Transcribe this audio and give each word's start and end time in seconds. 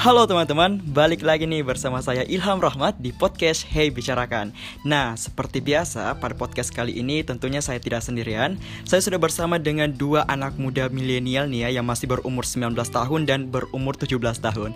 Halo 0.00 0.24
teman-teman, 0.24 0.80
balik 0.96 1.20
lagi 1.20 1.44
nih 1.44 1.60
bersama 1.60 2.00
saya 2.00 2.24
Ilham 2.24 2.56
Rahmat 2.56 2.96
di 3.04 3.12
podcast 3.12 3.68
Hey 3.68 3.92
Bicarakan. 3.92 4.48
Nah, 4.80 5.12
seperti 5.12 5.60
biasa 5.60 6.16
pada 6.16 6.32
podcast 6.32 6.72
kali 6.72 7.04
ini 7.04 7.20
tentunya 7.20 7.60
saya 7.60 7.76
tidak 7.84 8.00
sendirian. 8.00 8.56
Saya 8.88 9.04
sudah 9.04 9.20
bersama 9.20 9.60
dengan 9.60 9.92
dua 9.92 10.24
anak 10.24 10.56
muda 10.56 10.88
milenial 10.88 11.52
nih 11.52 11.68
ya 11.68 11.76
yang 11.76 11.84
masih 11.84 12.08
berumur 12.08 12.48
19 12.48 12.80
tahun 12.80 13.28
dan 13.28 13.52
berumur 13.52 13.92
17 13.92 14.16
tahun. 14.40 14.72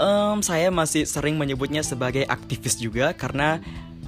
Um, 0.00 0.40
saya 0.40 0.72
masih 0.72 1.04
sering 1.04 1.36
menyebutnya 1.36 1.84
sebagai 1.84 2.24
aktivis 2.24 2.80
juga 2.80 3.12
karena 3.12 3.60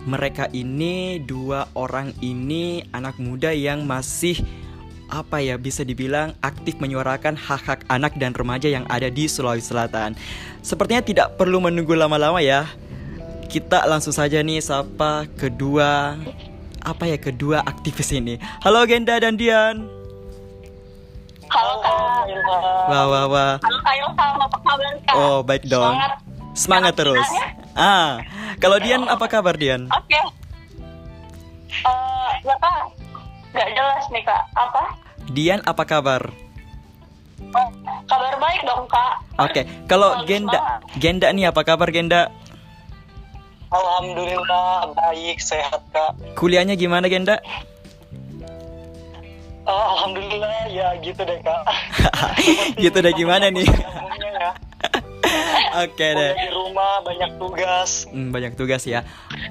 mereka 0.08 0.48
ini 0.48 1.20
dua 1.20 1.68
orang 1.76 2.16
ini 2.24 2.88
anak 2.96 3.20
muda 3.20 3.52
yang 3.52 3.84
masih 3.84 4.40
apa 5.08 5.40
ya 5.40 5.60
bisa 5.60 5.84
dibilang 5.84 6.32
aktif 6.40 6.80
menyuarakan 6.80 7.36
hak-hak 7.36 7.84
anak 7.92 8.16
dan 8.16 8.32
remaja 8.32 8.68
yang 8.72 8.88
ada 8.88 9.12
di 9.12 9.28
Sulawesi 9.28 9.72
Selatan. 9.72 10.16
Sepertinya 10.64 11.04
tidak 11.04 11.28
perlu 11.36 11.60
menunggu 11.60 11.92
lama-lama 11.92 12.40
ya. 12.40 12.68
Kita 13.48 13.86
langsung 13.86 14.10
saja 14.10 14.40
nih 14.40 14.58
sapa 14.58 15.28
kedua 15.38 16.18
apa 16.84 17.04
ya 17.08 17.16
kedua 17.20 17.62
aktivis 17.64 18.12
ini. 18.12 18.36
Halo 18.64 18.84
Genda 18.84 19.16
dan 19.20 19.38
Dian. 19.40 19.88
Halo 21.48 21.74
Kak. 21.80 22.26
Wah 22.90 23.04
wah 23.06 23.24
wah. 23.30 23.52
Halo 23.62 23.78
Kak 23.84 23.94
Ilham, 23.94 24.34
apa 24.42 24.58
kabar 24.58 24.92
Kak? 25.06 25.14
Oh 25.14 25.38
baik 25.44 25.64
dong. 25.68 25.94
Semangat. 25.94 26.12
Semangat 26.54 26.94
terus. 26.98 27.28
Ah, 27.74 28.22
kalau 28.62 28.78
Dian 28.78 29.06
apa 29.06 29.26
kabar 29.26 29.54
Dian? 29.58 29.86
Oke. 29.90 30.18
Eh, 31.74 32.30
ya 32.46 32.56
Kak. 32.58 32.90
Gak 33.54 33.70
jelas 33.70 34.04
nih 34.10 34.22
Kak. 34.26 34.42
Apa? 34.58 35.03
Dian 35.32 35.64
apa 35.64 35.88
kabar? 35.88 36.28
Oh, 37.54 37.68
kabar 38.04 38.34
baik 38.36 38.60
dong 38.66 38.84
Kak. 38.90 39.14
Oke, 39.40 39.62
kalau 39.88 40.14
Selalu 40.20 40.28
Genda. 40.28 40.60
Genda 41.00 41.28
nih 41.32 41.50
apa 41.50 41.60
kabar 41.66 41.88
Genda? 41.90 42.28
Alhamdulillah 43.74 44.94
baik 44.94 45.42
sehat 45.42 45.82
kak. 45.90 46.14
Kuliahnya 46.38 46.78
gimana 46.78 47.10
Genda? 47.10 47.42
Oh, 49.66 49.84
Alhamdulillah 49.98 50.70
ya 50.70 50.94
gitu 51.02 51.26
deh 51.26 51.40
kak. 51.42 51.62
gitu 52.84 52.98
deh 53.02 53.14
gimana 53.16 53.50
nih? 53.50 53.66
Oke 55.84 56.06
deh. 56.14 56.32
Di 56.36 56.48
rumah 56.52 57.02
banyak 57.02 57.30
tugas. 57.36 58.06
Hmm, 58.10 58.30
banyak 58.30 58.54
tugas 58.54 58.86
ya. 58.86 59.02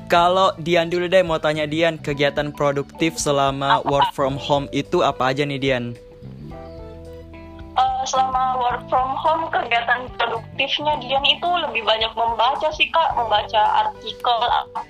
Kalau 0.08 0.56
Dian 0.60 0.88
dulu 0.88 1.08
deh 1.08 1.24
mau 1.26 1.40
tanya 1.40 1.68
Dian, 1.68 2.00
kegiatan 2.00 2.52
produktif 2.56 3.20
selama 3.20 3.84
work 3.88 4.12
from 4.16 4.40
home 4.40 4.68
itu 4.72 5.04
apa 5.04 5.32
aja 5.34 5.44
nih 5.44 5.60
Dian? 5.60 5.86
Selama 8.04 8.60
work 8.60 8.82
from 8.92 9.16
home 9.16 9.48
kegiatan 9.48 10.12
produktifnya 10.20 11.00
Dian 11.00 11.24
itu 11.24 11.48
lebih 11.48 11.88
banyak 11.88 12.12
membaca 12.14 12.68
sih 12.76 12.92
kak 12.92 13.16
membaca 13.16 13.88
artikel 13.88 14.38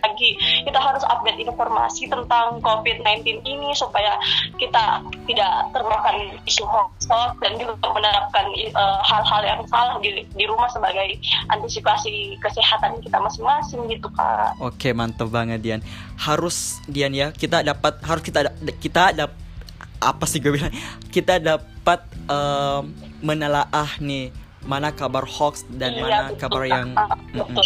lagi 0.01 0.29
kita 0.65 0.79
harus 0.79 1.03
update 1.07 1.45
informasi 1.45 2.09
tentang 2.09 2.57
COVID-19 2.61 3.45
ini 3.45 3.69
supaya 3.77 4.17
kita 4.57 5.01
tidak 5.29 5.53
termakan 5.71 6.33
isu 6.45 6.65
hoax 6.65 7.05
dan 7.41 7.53
juga 7.57 7.77
menerapkan 7.93 8.45
eh, 8.57 8.99
hal-hal 9.05 9.41
yang 9.45 9.61
salah 9.69 9.95
di, 10.01 10.25
di 10.33 10.45
rumah 10.49 10.67
sebagai 10.69 11.17
antisipasi 11.53 12.37
kesehatan 12.41 12.97
kita 13.01 13.17
masing-masing 13.21 13.85
gitu 13.89 14.09
kak 14.17 14.57
Oke, 14.61 14.95
mantep 14.95 15.29
banget 15.29 15.59
Dian. 15.61 15.81
Harus 16.19 16.79
Dian 16.89 17.13
ya, 17.13 17.31
kita 17.33 17.61
dapat 17.65 17.99
harus 18.03 18.23
kita 18.23 18.51
kita 18.79 19.13
dapat 19.15 19.37
apa 20.03 20.25
sih 20.27 20.43
gue 20.43 20.51
bilang? 20.51 20.73
Kita 21.07 21.39
dapat 21.39 22.03
em, 22.27 22.83
menelaah 23.23 23.91
nih 23.99 24.31
mana 24.63 24.95
kabar 24.95 25.27
hoax 25.27 25.67
dan 25.67 25.91
Iya, 25.95 26.01
mana 26.01 26.23
betul, 26.31 26.39
kabar 26.39 26.63
yang 26.63 26.87
Mm. 27.33 27.57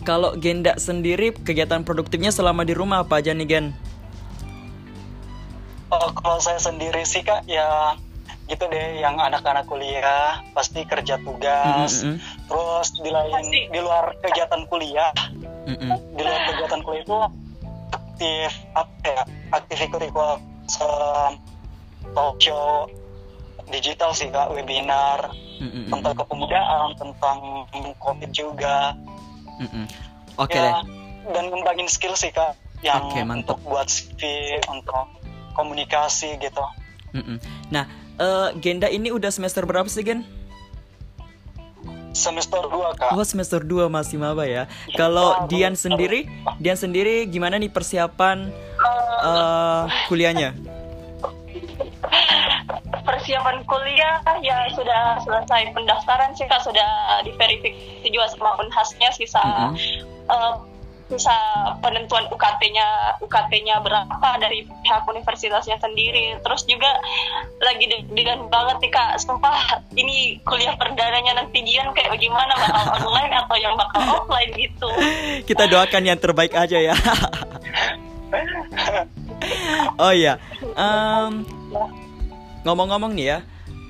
Kalau 0.00 0.32
Genda 0.38 0.78
sendiri 0.80 1.34
kegiatan 1.34 1.84
produktifnya 1.84 2.32
selama 2.32 2.64
di 2.64 2.72
rumah 2.72 3.04
apa 3.04 3.20
aja 3.20 3.36
nih 3.36 3.44
Gen? 3.44 3.66
Oh, 5.90 6.08
kalau 6.16 6.38
saya 6.40 6.56
sendiri 6.56 7.02
sih 7.04 7.20
kak 7.20 7.44
ya 7.44 7.98
gitu 8.46 8.66
deh 8.66 9.02
yang 9.02 9.18
anak-anak 9.18 9.66
kuliah 9.66 10.40
pasti 10.54 10.86
kerja 10.86 11.18
tugas. 11.22 12.02
Mm, 12.02 12.06
mm, 12.06 12.16
mm. 12.16 12.46
Terus 12.48 12.88
di 13.02 13.10
lain 13.10 13.44
di 13.50 13.78
luar 13.82 14.14
kegiatan 14.22 14.62
kuliah, 14.70 15.10
Mm, 15.66 15.76
mm. 15.76 15.90
di 16.16 16.22
luar 16.22 16.40
kegiatan 16.48 16.80
kuliah 16.80 17.02
itu 17.04 17.18
aktif 17.90 18.50
apa 18.72 18.94
ya 19.04 19.22
aktif 19.50 19.78
ikut-ikut 19.84 20.38
se- 20.70 21.36
talk 22.14 22.36
show 22.38 22.86
digital 23.70 24.10
sih 24.10 24.28
kak 24.28 24.50
webinar 24.50 25.30
Mm, 25.56 25.62
mm, 25.62 25.72
mm. 25.78 25.90
tentang 25.90 26.14
kepemudaan 26.16 26.88
tentang 26.94 27.38
covid 27.96 28.30
juga 28.30 28.92
Mm, 29.56 29.68
mm. 29.68 29.86
Oke 30.36 30.56
ya, 30.56 30.72
deh. 30.72 30.74
dan 31.30 31.44
ngembangin 31.46 31.84
skill 31.86 32.14
sih 32.14 32.30
kak 32.30 32.56
yang 32.80 33.04
Oke, 33.04 33.20
mantap. 33.20 33.56
untuk 33.56 33.68
buat 33.68 33.86
CV 33.86 34.20
untuk 34.66 35.04
komunikasi 35.52 36.36
gitu 36.38 36.64
Mm, 37.10 37.24
mm. 37.26 37.38
Nah, 37.68 37.84
eh, 38.16 38.48
Genda 38.56 38.86
ini 38.86 39.10
udah 39.10 39.28
semester 39.28 39.62
berapa 39.62 39.86
sih 39.86 40.00
Gen? 40.00 40.22
semester 42.10 42.60
2 42.60 42.70
kak 42.96 43.12
Oh 43.12 43.22
semester 43.22 43.60
2 43.60 43.86
masih 43.86 44.16
maba 44.16 44.42
ya. 44.42 44.66
Kalau 44.92 45.46
Dian 45.46 45.72
sendiri, 45.74 46.26
Dian 46.56 46.74
sendiri 46.74 47.24
gimana 47.24 47.54
nih 47.56 47.68
persiapan 47.68 48.50
eh, 49.20 49.82
kuliahnya? 50.06 50.50
Persiapan 53.00 53.62
kuliah 53.64 54.18
ya 54.40 54.68
sudah 54.70 55.18
selesai 55.20 55.72
pendaftaran 55.72 56.32
sih 56.32 56.44
kak 56.44 56.60
sudah 56.60 56.86
diverifikasi 57.22 58.06
juga 58.06 58.26
sama 58.28 58.58
unhasnya 58.58 59.10
sisa 59.10 59.42
Mhm. 59.70 59.76
eh, 60.26 60.54
sisa 61.10 61.34
penentuan 61.82 62.30
UKT-nya 62.30 62.86
UKT-nya 63.18 63.82
berapa 63.82 64.28
dari 64.38 64.62
pihak 64.62 65.02
universitasnya 65.04 65.74
sendiri 65.76 66.38
terus 66.38 66.62
juga 66.64 66.86
lagi 67.58 67.82
deg-degan 67.84 68.46
banget 68.46 68.78
nih 68.78 68.90
kak 68.90 69.18
sumpah 69.18 69.58
ini 69.92 70.38
kuliah 70.44 70.70
perdananya 70.74 71.42
nanti 71.42 71.66
Dian 71.66 71.90
kayak 71.90 72.14
bagaimana 72.14 72.54
bakal 72.54 72.84
online 73.02 73.32
atau 73.36 73.56
yang 73.58 73.74
bakal 73.74 74.02
offline 74.22 74.54
gitu 74.54 74.86
Kita 75.42 75.66
doakan 75.66 76.02
yang 76.04 76.18
terbaik 76.18 76.54
aja 76.54 76.78
ya. 76.78 76.94
oh 79.98 80.12
iya, 80.12 80.38
Em, 80.76 81.42
ngomong-ngomong 82.66 83.16
nih 83.16 83.26
ya, 83.26 83.38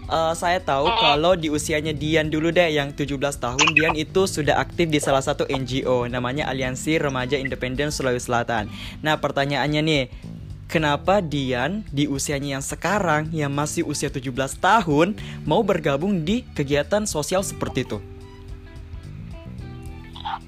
eh, 0.07 0.33
saya 0.39 0.59
tahu 0.63 0.87
kalau 0.99 1.35
di 1.35 1.51
usianya 1.51 1.91
Dian 1.91 2.31
dulu 2.31 2.55
deh 2.55 2.71
yang 2.71 2.95
17 2.95 3.41
tahun, 3.41 3.67
Dian 3.75 3.95
itu 3.99 4.27
sudah 4.27 4.63
aktif 4.63 4.87
di 4.87 5.03
salah 5.03 5.23
satu 5.23 5.47
NGO 5.51 6.07
namanya 6.07 6.47
Aliansi 6.47 7.01
Remaja 7.01 7.39
Independen 7.39 7.91
Sulawesi 7.91 8.31
Selatan. 8.31 8.71
Nah 9.03 9.19
pertanyaannya 9.19 9.81
nih, 9.83 10.05
kenapa 10.71 11.19
Dian 11.19 11.83
di 11.91 12.07
usianya 12.07 12.61
yang 12.61 12.65
sekarang 12.65 13.33
yang 13.35 13.51
masih 13.51 13.83
usia 13.83 14.07
17 14.07 14.31
tahun 14.63 15.19
mau 15.43 15.67
bergabung 15.67 16.23
di 16.23 16.47
kegiatan 16.55 17.05
sosial 17.11 17.43
seperti 17.43 17.83
itu? 17.89 17.99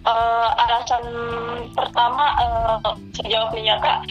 Eh, 0.03 0.49
alasan 0.59 1.05
pertama 1.79 2.35
uh, 2.35 2.83
saya 3.15 3.29
jawab 3.39 3.55
nih 3.55 3.71
ya 3.71 3.77
kak 3.79 4.03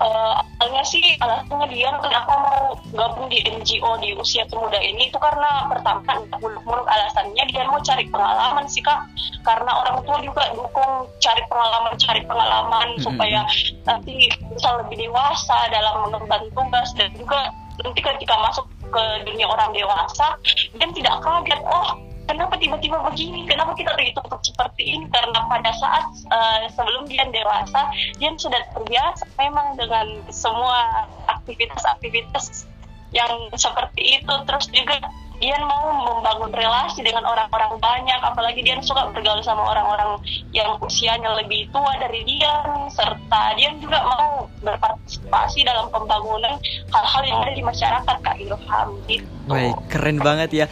Eh, 0.00 0.34
awalnya 0.64 0.80
sih 0.80 1.04
alasannya 1.20 1.68
dia 1.76 1.92
kenapa 2.00 2.32
mau 2.40 2.72
gabung 2.96 3.28
di 3.28 3.44
NGO 3.44 4.00
di 4.00 4.16
usia 4.16 4.48
semuda 4.48 4.80
ini 4.80 5.12
itu 5.12 5.20
karena 5.20 5.68
pertama 5.68 6.24
muluk-muluk 6.40 6.88
alasannya 6.88 7.44
dia 7.52 7.68
mau 7.68 7.76
cari 7.84 8.08
pengalaman 8.08 8.64
sih 8.64 8.80
kak 8.80 8.96
karena 9.44 9.68
orang 9.68 10.00
tua 10.08 10.24
juga 10.24 10.48
dukung 10.56 11.04
cari 11.20 11.44
pengalaman 11.52 11.92
cari 12.00 12.24
pengalaman 12.24 12.96
Mm-mm. 12.96 13.04
supaya 13.04 13.44
nanti 13.84 14.32
bisa 14.48 14.68
lebih 14.80 15.04
dewasa 15.04 15.68
dalam 15.68 16.08
mengemban 16.08 16.48
tugas 16.48 16.88
dan 16.96 17.12
juga 17.12 17.52
nanti 17.84 18.00
ketika 18.00 18.40
masuk 18.40 18.64
ke 18.88 19.04
dunia 19.28 19.52
orang 19.52 19.68
dewasa 19.76 20.32
dia 20.80 20.88
tidak 20.96 21.20
kaget 21.20 21.60
oh 21.68 21.92
kenapa 22.30 22.54
tiba-tiba 22.62 23.02
begini 23.10 23.42
kenapa 23.50 23.74
kita 23.74 23.90
ditutup 23.98 24.38
seperti 24.38 24.94
ini 24.94 25.10
karena 25.10 25.42
pada 25.50 25.74
saat 25.74 26.06
eh, 26.30 26.70
sebelum 26.70 27.10
dia 27.10 27.26
dewasa 27.26 27.90
dia 28.22 28.30
sudah 28.38 28.62
terbiasa 28.70 29.26
memang 29.34 29.74
dengan 29.74 30.06
semua 30.30 31.10
aktivitas-aktivitas 31.26 32.70
yang 33.10 33.50
seperti 33.58 34.22
itu 34.22 34.34
terus 34.46 34.70
juga 34.70 35.02
dia 35.40 35.56
mau 35.64 35.88
membangun 36.04 36.52
relasi 36.52 37.00
dengan 37.00 37.24
orang-orang 37.24 37.80
banyak 37.80 38.20
apalagi 38.20 38.60
dia 38.60 38.76
suka 38.84 39.08
bergaul 39.08 39.40
sama 39.40 39.72
orang-orang 39.72 40.20
yang 40.52 40.76
usianya 40.84 41.32
lebih 41.40 41.64
tua 41.72 41.96
dari 41.96 42.20
dia 42.28 42.60
serta 42.92 43.56
dia 43.56 43.72
juga 43.80 44.04
mau 44.04 44.52
berpartisipasi 44.60 45.64
dalam 45.64 45.88
pembangunan 45.88 46.60
hal-hal 46.92 47.22
yang 47.24 47.38
ada 47.40 47.52
di 47.56 47.64
masyarakat 47.64 48.16
Kak 48.20 48.36
Ilham 48.36 48.88
gitu. 49.08 49.24
Baik, 49.48 49.74
keren 49.88 50.20
banget 50.20 50.50
ya. 50.52 50.66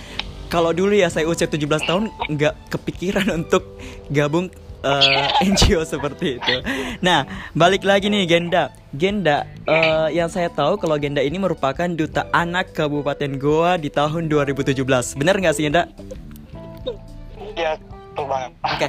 Kalau 0.49 0.73
dulu 0.73 0.97
ya 0.97 1.13
saya 1.13 1.29
usia 1.29 1.45
17 1.45 1.61
tahun 1.85 2.09
nggak 2.09 2.73
kepikiran 2.73 3.29
untuk 3.45 3.77
gabung 4.09 4.49
eh, 4.81 5.29
NGO 5.45 5.85
seperti 5.85 6.41
itu. 6.41 6.55
Nah, 7.05 7.29
balik 7.53 7.85
lagi 7.85 8.09
nih 8.09 8.25
Genda. 8.25 8.73
Genda, 8.97 9.45
eh, 9.69 10.09
yang 10.17 10.33
saya 10.33 10.49
tahu 10.49 10.81
kalau 10.81 10.97
Genda 10.97 11.21
ini 11.21 11.37
merupakan 11.37 11.85
duta 11.85 12.25
anak 12.33 12.73
Kabupaten 12.73 13.37
Goa 13.37 13.77
di 13.77 13.93
tahun 13.93 14.33
2017. 14.33 14.73
Benar 15.21 15.37
nggak 15.37 15.55
sih 15.55 15.69
Genda? 15.69 15.85
Iya, 17.59 17.77
betul 17.77 18.25
banget. 18.25 18.51
Oke, 18.65 18.87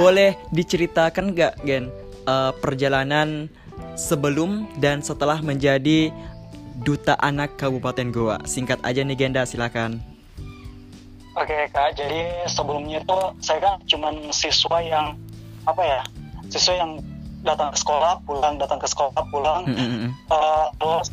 boleh 0.00 0.30
diceritakan 0.54 1.36
nggak 1.36 1.52
Gen 1.68 1.92
eh, 2.24 2.52
perjalanan 2.56 3.52
sebelum 3.98 4.64
dan 4.80 5.04
setelah 5.04 5.44
menjadi 5.44 6.08
duta 6.80 7.20
anak 7.20 7.60
Kabupaten 7.60 8.08
Goa? 8.08 8.38
Singkat 8.48 8.80
aja 8.80 9.04
nih 9.04 9.18
Genda, 9.20 9.44
silakan. 9.44 10.11
Oke 11.32 11.72
kak, 11.72 11.96
jadi 11.96 12.44
sebelumnya 12.44 13.00
itu 13.00 13.18
saya 13.40 13.58
kan 13.64 13.74
cuman 13.88 14.28
siswa 14.36 14.78
yang 14.84 15.16
apa 15.64 15.80
ya, 15.80 16.00
siswa 16.52 16.76
yang 16.76 17.00
datang 17.40 17.72
ke 17.72 17.78
sekolah, 17.80 18.20
pulang, 18.28 18.60
datang 18.60 18.76
ke 18.76 18.84
sekolah, 18.84 19.22
pulang, 19.32 19.64
Mm, 19.64 19.74
mm, 19.74 19.88
mm. 19.96 20.10
Eh, 20.12 20.66
terus 20.76 21.08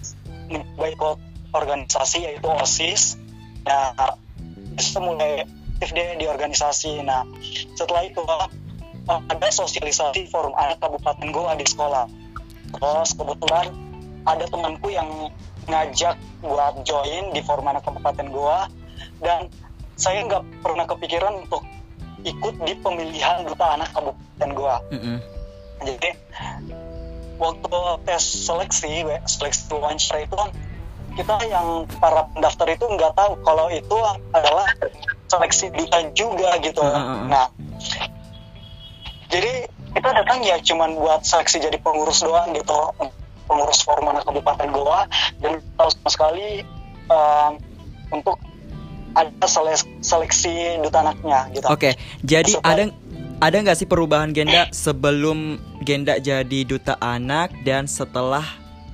ikut 0.75 1.17
organisasi 1.55 2.27
yaitu 2.27 2.49
osis. 2.51 3.15
Nah, 3.63 3.95
itu 4.75 4.99
mulai 4.99 5.45
aktif 5.79 5.95
deh 5.95 6.19
di 6.19 6.25
organisasi. 6.27 6.99
Nah, 6.99 7.23
setelah 7.79 8.03
itu 8.03 8.19
eh, 9.07 9.21
ada 9.31 9.47
sosialisasi 9.47 10.27
forum 10.27 10.51
anak 10.59 10.83
Kabupaten 10.83 11.31
Goa 11.31 11.55
di 11.55 11.63
sekolah. 11.63 12.05
Terus 12.75 13.09
kebetulan 13.15 13.71
ada 14.27 14.45
temanku 14.45 14.91
yang 14.91 15.07
ngajak 15.65 16.19
buat 16.43 16.83
join 16.83 17.31
di 17.31 17.39
forum 17.39 17.71
anak 17.71 17.87
Kabupaten 17.87 18.27
Goa 18.29 18.67
dan 19.23 19.47
saya 19.99 20.23
nggak 20.23 20.63
pernah 20.63 20.87
kepikiran 20.87 21.43
untuk 21.43 21.61
ikut 22.23 22.55
di 22.63 22.73
pemilihan 22.79 23.43
duta 23.43 23.75
anak 23.75 23.91
Kabupaten 23.91 24.49
Goa. 24.55 24.77
Mm, 24.95 24.99
mm. 25.03 25.19
Jadi 25.83 26.09
waktu 27.39 27.79
tes 28.07 28.23
seleksi, 28.23 29.03
seleksi 29.27 29.71
wawancara 29.75 30.23
itu 30.23 30.35
kan 30.35 30.49
kita 31.19 31.35
yang 31.51 31.83
para 31.99 32.27
pendaftar 32.31 32.67
itu 32.71 32.85
nggak 32.95 33.11
tahu 33.15 33.35
kalau 33.43 33.67
itu 33.67 33.97
adalah 34.31 34.67
seleksi 35.27 35.67
duta 35.75 35.99
juga 36.15 36.55
gitu. 36.63 36.79
Ah, 36.79 36.95
ah. 36.95 37.19
Nah, 37.27 37.45
jadi 39.27 39.67
kita 39.99 40.09
datang 40.15 40.39
ya 40.47 40.55
cuman 40.63 40.95
buat 40.95 41.27
seleksi 41.27 41.59
jadi 41.59 41.75
pengurus 41.83 42.23
doang 42.23 42.55
gitu, 42.55 42.95
pengurus 43.47 43.83
forum 43.83 44.11
anak 44.11 44.23
Kabupaten 44.23 44.69
Goa 44.71 45.07
dan 45.43 45.59
tahu 45.75 45.89
sama 45.91 46.09
sekali 46.11 46.47
um, 47.11 47.51
untuk 48.15 48.39
ada 49.19 49.45
sele- 49.45 49.89
seleksi 49.99 50.79
duta 50.79 51.03
anaknya 51.03 51.51
gitu. 51.51 51.67
Oke, 51.67 51.99
jadi 52.23 52.55
Setelah- 52.55 52.71
ada 52.71 52.83
ada 53.39 53.55
nggak 53.63 53.77
sih 53.79 53.87
perubahan 53.87 54.31
Genda 54.31 54.67
sebelum 54.71 55.59
Genda 55.83 56.19
jadi 56.19 56.59
duta 56.67 56.95
anak 56.99 57.51
dan 57.63 57.87
setelah 57.87 58.43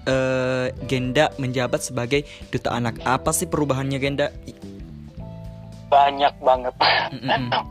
eh, 0.05 0.69
Genda 0.85 1.33
menjabat 1.41 1.81
sebagai 1.81 2.25
duta 2.53 2.69
anak? 2.73 3.01
Apa 3.01 3.33
sih 3.33 3.49
perubahannya 3.49 3.97
Genda? 3.97 4.29
Banyak 5.89 6.33
banget. 6.41 6.73
Mm, 7.13 7.21
mm, 7.25 7.49
mm. 7.49 7.63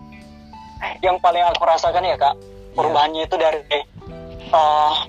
yang 1.01 1.17
paling 1.23 1.41
aku 1.47 1.65
rasakan 1.65 2.05
ya 2.05 2.19
kak 2.19 2.35
perubahannya 2.75 3.25
itu 3.25 3.37
dari 3.39 3.63
uh, 4.51 5.07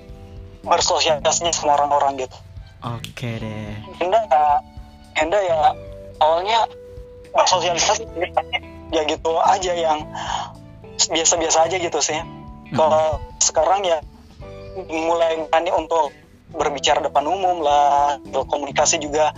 bersosialisasinya 0.62 1.52
sama 1.52 1.76
orang-orang 1.76 2.26
gitu. 2.26 2.36
Oke 2.86 3.42
deh. 3.42 3.74
Enda 3.98 4.20
ya, 4.30 4.44
Enda 5.18 5.38
ya 5.42 5.60
awalnya 6.22 6.58
bersosialisasi 7.36 8.02
ya 8.90 9.02
gitu 9.04 9.30
aja 9.44 9.72
yang 9.76 10.08
biasa-biasa 10.96 11.68
aja 11.68 11.76
gitu 11.76 12.00
sih. 12.00 12.16
Kalau 12.74 13.20
sekarang 13.38 13.86
ya 13.86 14.02
mulai 14.90 15.38
berani 15.46 15.70
untuk 15.72 16.10
berbicara 16.56 17.02
depan 17.04 17.26
umum 17.26 17.60
lah, 17.62 18.18
komunikasi 18.32 19.02
juga 19.02 19.30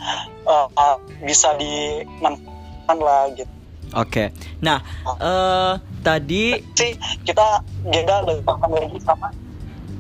uh, 0.47 0.69
uh, 0.77 0.97
bisa 1.25 1.57
dimanfaatkan 1.59 2.99
lah 3.01 3.23
gitu. 3.35 3.53
Oke. 3.97 4.37
Nah, 4.61 4.85
eh 5.17 5.73
tadi 6.05 6.61
Sih 6.77 6.93
kita 7.25 7.65
Genda 7.89 8.21
lebih 8.29 8.45
paham 8.45 8.69
lagi 8.77 9.01
sama 9.01 9.33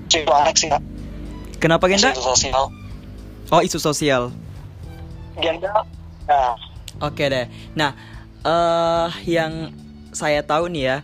anak 0.08 0.56
sih 0.56 0.68
kak. 0.68 0.82
kenapa 1.60 1.88
Genda? 1.88 2.12
Isu 2.12 2.24
sosial. 2.24 2.64
Oh, 3.48 3.60
isu 3.64 3.80
sosial. 3.80 4.28
Genda, 5.40 5.88
nah, 6.28 6.52
Oke 6.98 7.30
deh. 7.30 7.46
Nah, 7.78 7.94
eh 8.42 9.10
yang 9.28 9.70
saya 10.10 10.42
tahu 10.42 10.66
nih 10.72 10.82
ya, 10.82 10.96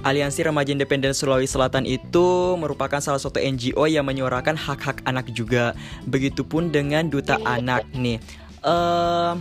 Aliansi 0.00 0.40
Remaja 0.40 0.72
Independen 0.72 1.12
Sulawesi 1.12 1.52
Selatan 1.52 1.84
itu 1.84 2.56
merupakan 2.56 3.02
salah 3.04 3.20
satu 3.20 3.36
NGO 3.36 3.84
yang 3.84 4.08
menyuarakan 4.08 4.56
hak-hak 4.56 5.04
anak 5.04 5.28
juga. 5.34 5.76
Begitupun 6.08 6.72
dengan 6.72 7.12
Duta 7.12 7.36
Anak 7.44 7.84
nih. 7.92 8.16
Eh, 8.64 9.32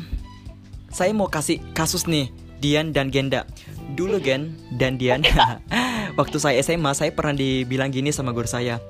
saya 0.89 1.11
mau 1.15 1.29
kasih 1.31 1.61
kasus 1.71 2.09
nih, 2.09 2.27
Dian 2.59 2.91
dan 2.91 3.13
Genda. 3.13 3.47
Dulu 3.95 4.19
Gen 4.19 4.57
dan 4.75 4.99
Dian, 4.99 5.23
waktu 6.19 6.37
saya 6.37 6.59
SMA 6.59 6.91
saya 6.91 7.11
pernah 7.15 7.37
dibilang 7.37 7.93
gini 7.93 8.11
sama 8.11 8.35
guru 8.35 8.49
saya. 8.49 8.83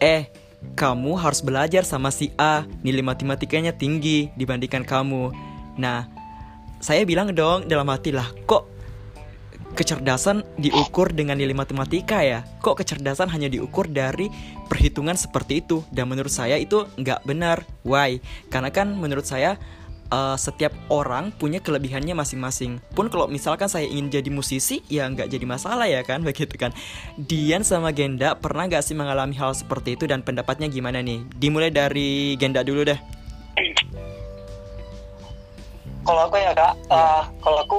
Eh, 0.00 0.32
kamu 0.78 1.18
harus 1.18 1.44
belajar 1.44 1.82
sama 1.84 2.08
si 2.14 2.30
A, 2.38 2.64
nilai 2.80 3.04
matematikanya 3.04 3.74
tinggi 3.74 4.30
dibandingkan 4.38 4.86
kamu. 4.86 5.34
Nah, 5.76 6.08
saya 6.82 7.06
bilang 7.06 7.30
dong 7.30 7.70
dalam 7.70 7.86
hati 7.94 8.10
lah, 8.10 8.26
kok 8.42 8.66
kecerdasan 9.78 10.42
diukur 10.58 11.14
dengan 11.14 11.38
nilai 11.38 11.54
matematika 11.54 12.20
ya? 12.26 12.42
Kok 12.58 12.82
kecerdasan 12.82 13.30
hanya 13.30 13.46
diukur 13.46 13.86
dari 13.86 14.26
perhitungan 14.66 15.14
seperti 15.14 15.62
itu? 15.62 15.86
Dan 15.94 16.10
menurut 16.10 16.34
saya 16.34 16.58
itu 16.58 16.84
nggak 16.98 17.22
benar. 17.22 17.62
Why? 17.86 18.18
Karena 18.50 18.74
kan 18.74 18.98
menurut 18.98 19.22
saya 19.22 19.56
eh, 20.10 20.36
setiap 20.36 20.74
orang 20.90 21.30
punya 21.30 21.62
kelebihannya 21.62 22.18
masing-masing. 22.18 22.82
Pun 22.98 23.06
kalau 23.08 23.30
misalkan 23.30 23.70
saya 23.70 23.86
ingin 23.86 24.10
jadi 24.10 24.28
musisi, 24.34 24.82
ya 24.90 25.06
nggak 25.06 25.30
jadi 25.30 25.46
masalah 25.46 25.86
ya 25.86 26.02
kan, 26.02 26.20
begitu 26.26 26.58
kan. 26.58 26.74
Dian 27.14 27.62
sama 27.62 27.94
Genda 27.94 28.34
pernah 28.34 28.66
nggak 28.66 28.82
sih 28.82 28.98
mengalami 28.98 29.38
hal 29.38 29.54
seperti 29.54 29.94
itu 29.94 30.10
dan 30.10 30.26
pendapatnya 30.26 30.66
gimana 30.66 30.98
nih? 30.98 31.22
Dimulai 31.38 31.70
dari 31.70 32.34
Genda 32.36 32.66
dulu 32.66 32.84
deh. 32.90 33.21
Kalau 36.02 36.20
aku 36.26 36.36
ya 36.38 36.52
kak, 36.54 36.72
uh, 36.90 37.22
kalau 37.42 37.58
aku 37.62 37.78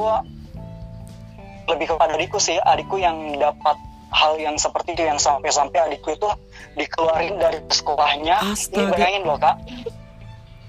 lebih 1.72 1.96
kepada 1.96 2.16
adikku 2.16 2.40
sih, 2.40 2.60
adikku 2.60 3.00
yang 3.00 3.16
dapat 3.40 3.76
hal 4.14 4.38
yang 4.38 4.56
seperti 4.60 4.94
itu 4.94 5.04
yang 5.04 5.18
sampai-sampai 5.18 5.80
adikku 5.92 6.14
itu 6.14 6.30
dikeluarin 6.78 7.40
dari 7.40 7.60
sekolahnya. 7.68 8.38
Ini 8.46 8.54
Astaga. 8.54 8.92
bayangin 8.94 9.24
loh 9.26 9.38
kak. 9.40 9.56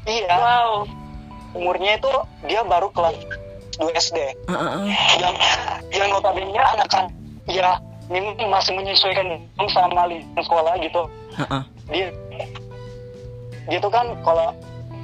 Iya, 0.05 0.35
Wow. 0.37 0.71
umurnya 1.55 1.97
itu 1.97 2.12
dia 2.45 2.61
baru 2.67 2.91
kelas 2.91 3.15
2 3.79 3.95
SD. 3.95 4.19
Ah, 4.50 4.55
ah. 4.55 4.87
Yang 5.19 5.35
yang 5.95 6.09
notabene 6.11 6.59
anak 6.59 6.88
kan 6.90 7.07
ya 7.47 7.78
ini 8.11 8.35
masih 8.50 8.75
menyesuaikan 8.75 9.38
sama 9.71 10.11
lingkungan 10.11 10.43
sekolah 10.45 10.75
gitu. 10.83 11.02
Ah, 11.38 11.61
ah. 11.61 11.62
dia 11.88 12.11
dia 13.71 13.78
tuh 13.81 13.93
kan 13.93 14.07
kalau 14.26 14.52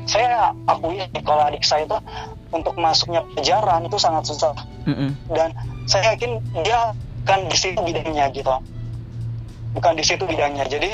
saya 0.04 0.52
akui 0.66 1.00
kalau 1.22 1.42
adik 1.48 1.62
saya 1.62 1.86
itu 1.86 1.98
untuk 2.50 2.74
masuknya 2.74 3.22
pelajaran 3.30 3.84
itu 3.84 3.96
sangat 3.96 4.26
susah. 4.26 4.54
Mm-mm. 4.82 5.12
dan 5.28 5.52
saya 5.84 6.14
yakin 6.14 6.40
dia 6.60 6.90
kan 7.22 7.44
di 7.44 7.54
situ 7.54 7.78
bidangnya 7.78 8.30
gitu. 8.30 8.50
Bukan 9.70 9.92
di 9.94 10.02
situ 10.02 10.24
bidangnya. 10.24 10.64
Jadi 10.64 10.90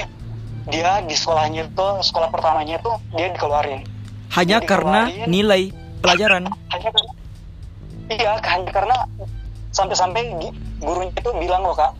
dia 0.66 1.00
di 1.00 1.14
sekolahnya 1.14 1.66
itu 1.66 1.86
sekolah 2.02 2.28
pertamanya 2.28 2.76
itu 2.76 2.90
dia 3.12 3.30
dikeluarin. 3.30 3.86
Hanya 4.32 4.58
Jadi 4.58 4.66
karena 4.66 5.00
kemarin- 5.06 5.28
nilai 5.28 5.62
pelajaran. 5.98 6.42
hanya 6.44 6.88
karena 6.90 7.12
iya 8.06 8.32
hanya 8.36 8.70
karena 8.70 8.96
sampai-sampai 9.70 10.22
gurunya 10.76 11.12
itu 11.12 11.30
bilang 11.32 11.62
loh 11.62 11.72
kak. 11.72 11.92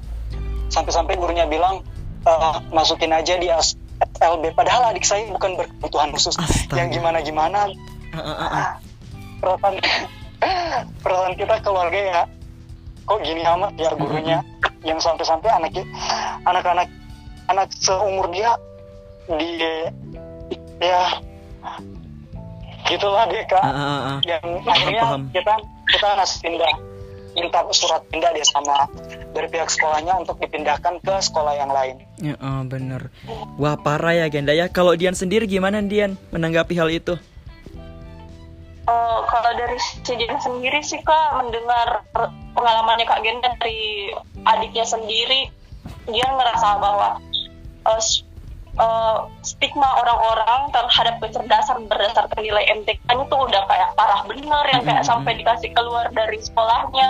Sampai-sampai 0.69 1.15
gurunya 1.15 1.47
bilang 1.47 1.81
"Eh, 2.23 2.55
masukin 2.71 3.11
aja 3.11 3.35
di 3.35 3.47
SLB 3.47 4.53
padahal 4.53 4.91
adik 4.91 5.07
saya 5.07 5.25
bukan 5.29 5.55
berkebutuhan 5.57 6.11
khusus. 6.11 6.35
Astaga. 6.35 6.77
yang 6.77 6.91
gimana 6.91 7.19
gimana. 7.21 7.71
Perasaan 9.41 9.75
perasaan 11.05 11.35
kita 11.37 11.55
keluarga 11.65 12.01
ya 12.01 12.23
kok 13.07 13.21
gini 13.23 13.43
amat 13.47 13.73
ya 13.79 13.91
gurunya 13.95 14.39
yang 14.83 14.99
sampai-sampai 14.99 15.51
anak 15.51 15.73
anak-anak 16.47 16.89
anak 17.47 17.69
seumur 17.79 18.27
dia 18.35 18.55
di 19.39 19.59
ya 20.83 21.03
gitulah 22.87 23.27
dia 23.27 23.43
kak 23.51 23.63
Ah, 23.63 23.75
ah, 23.75 24.01
ah. 24.15 24.19
yang 24.23 24.45
akhirnya 24.63 25.03
paham. 25.03 25.23
kita 25.35 25.55
kita 25.91 26.09
ngasih 26.19 26.39
pindah 26.43 26.75
minta 27.37 27.61
surat 27.75 28.03
pindah 28.09 28.31
dia 28.33 28.47
sama 28.49 28.89
dari 29.37 29.47
pihak 29.53 29.69
sekolahnya 29.69 30.17
untuk 30.25 30.41
dipindahkan 30.41 30.97
ke 31.05 31.15
sekolah 31.21 31.53
yang 31.53 31.69
lain. 31.69 32.01
Ya, 32.17 32.33
oh, 32.41 32.65
bener. 32.65 33.13
Wah 33.61 33.77
parah 33.77 34.17
ya 34.17 34.27
Genda 34.33 34.57
ya. 34.57 34.73
Kalau 34.73 34.97
Dian 34.97 35.13
sendiri 35.13 35.45
gimana 35.45 35.85
Dian 35.85 36.17
menanggapi 36.33 36.73
hal 36.73 36.89
itu? 36.89 37.21
Eh, 38.89 39.16
kalau 39.37 39.53
dari 39.53 39.77
si 39.79 40.15
sendiri 40.17 40.81
sih 40.81 41.01
kak 41.03 41.37
mendengar 41.37 42.03
pengalamannya 42.57 43.05
kak 43.05 43.21
Genda 43.21 43.53
dari 43.61 44.11
adiknya 44.45 44.89
sendiri 44.89 45.53
dia 46.09 46.27
ngerasa 46.27 46.79
bahwa 46.79 47.21
s- 47.99 48.23
uh, 48.79 49.27
stigma 49.43 49.87
orang-orang 50.01 50.71
terhadap 50.71 51.19
kecerdasan 51.21 51.87
berdasarkan 51.87 52.41
nilai 52.41 52.65
MTK-nya 52.73 53.25
tuh 53.27 53.41
udah 53.45 53.63
kayak 53.67 53.91
parah 53.95 54.23
bener 54.25 54.65
yang 54.71 54.83
kayak 54.85 55.05
sampai 55.05 55.33
dikasih 55.35 55.71
keluar 55.73 56.07
dari 56.13 56.39
sekolahnya. 56.41 57.09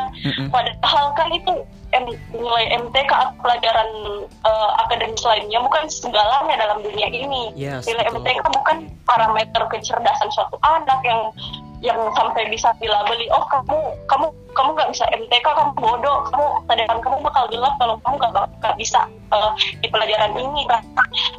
Padahal 0.48 1.12
kan 1.14 1.28
itu 1.32 1.54
M- 1.94 2.18
nilai 2.34 2.66
MTK 2.76 3.08
atau 3.08 3.32
pelajaran 3.40 3.88
uh, 4.44 4.70
akademis 4.84 5.22
lainnya 5.24 5.62
bukan 5.62 5.86
segalanya 5.88 6.54
dalam 6.60 6.84
dunia 6.84 7.08
ini. 7.08 7.54
Yes, 7.56 7.86
nilai 7.88 8.04
betul. 8.10 8.20
MTK 8.20 8.42
bukan 8.52 8.76
parameter 9.06 9.62
kecerdasan 9.70 10.28
suatu 10.28 10.60
anak 10.60 11.00
yang 11.06 11.32
yang 11.86 12.10
sampai 12.18 12.50
bisa 12.50 12.74
dilabeli. 12.82 13.30
Oh 13.30 13.46
kamu 13.46 13.78
kamu 14.10 14.26
kamu 14.58 14.70
nggak 14.74 14.90
bisa 14.90 15.06
MTK 15.14 15.46
kamu 15.46 15.72
bodoh. 15.78 16.26
Kamu 16.34 16.44
kesadaran 16.66 16.98
kamu 16.98 17.16
bakal 17.22 17.44
gelap 17.54 17.74
kalau 17.78 17.94
kamu 18.02 18.14
nggak 18.18 18.32
nggak 18.58 18.74
bisa 18.74 19.00
uh, 19.30 19.54
di 19.78 19.86
pelajaran 19.86 20.34
ini. 20.34 20.66
Kan 20.66 20.82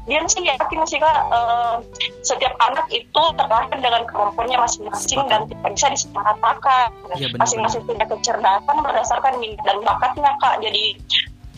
dia 0.08 0.24
sih 0.32 0.40
yakin 0.48 0.88
sih 0.88 1.04
kak 1.04 1.20
uh, 1.28 1.84
setiap 2.24 2.56
anak 2.64 2.88
itu 2.96 3.22
terlahir 3.36 3.76
dengan 3.76 4.08
kemampuannya 4.08 4.56
masing-masing 4.56 5.20
dan 5.28 5.44
tidak 5.52 5.70
bisa 5.76 5.88
disamaratakan 5.92 6.88
Iya, 7.20 7.28
benar, 7.36 7.44
masing-masing 7.44 7.82
punya 7.84 8.06
kecerdasan 8.08 8.76
berdasarkan 8.80 9.34
minat 9.44 9.60
dan 9.68 9.78
bakatnya 9.84 10.32
kak. 10.40 10.64
Jadi 10.64 10.96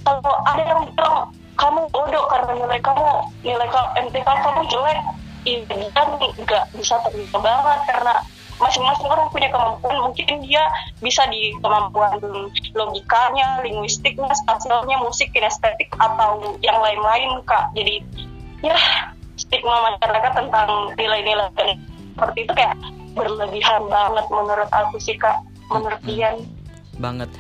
kalau 0.02 0.34
ada 0.50 0.64
yang 0.66 0.82
bilang 0.90 1.30
kamu 1.60 1.82
bodoh 1.94 2.26
karena 2.32 2.52
nilai 2.58 2.80
kamu 2.82 3.08
nilai 3.46 3.68
ka- 3.70 3.94
MTK 4.02 4.26
kamu 4.26 4.62
jelek 4.72 5.00
ini 5.46 5.88
kan 5.94 6.08
nggak 6.20 6.66
bisa 6.76 7.00
terima 7.06 7.38
banget 7.40 7.80
karena 7.88 8.16
masing-masing 8.60 9.08
orang 9.08 9.28
punya 9.32 9.50
kemampuan 9.50 9.98
mungkin 10.04 10.44
dia 10.44 10.64
bisa 11.00 11.24
di 11.32 11.56
kemampuan 11.64 12.20
logikanya, 12.76 13.64
linguistiknya, 13.64 14.30
spasialnya, 14.46 15.00
musik, 15.00 15.32
kinestetik 15.32 15.88
atau 15.96 16.60
yang 16.60 16.78
lain-lain 16.80 17.40
kak 17.48 17.72
jadi 17.74 18.04
ya 18.60 18.76
stigma 19.40 19.96
masyarakat 19.96 20.32
tentang 20.36 20.92
nilai-nilai 21.00 21.80
seperti 22.14 22.40
itu 22.44 22.54
kayak 22.54 22.76
berlebihan 23.16 23.88
banget 23.88 24.26
menurut 24.28 24.70
aku 24.76 25.00
sih 25.00 25.16
kak 25.16 25.40
menurut 25.72 26.00
Dian 26.04 26.44
banget. 27.00 27.32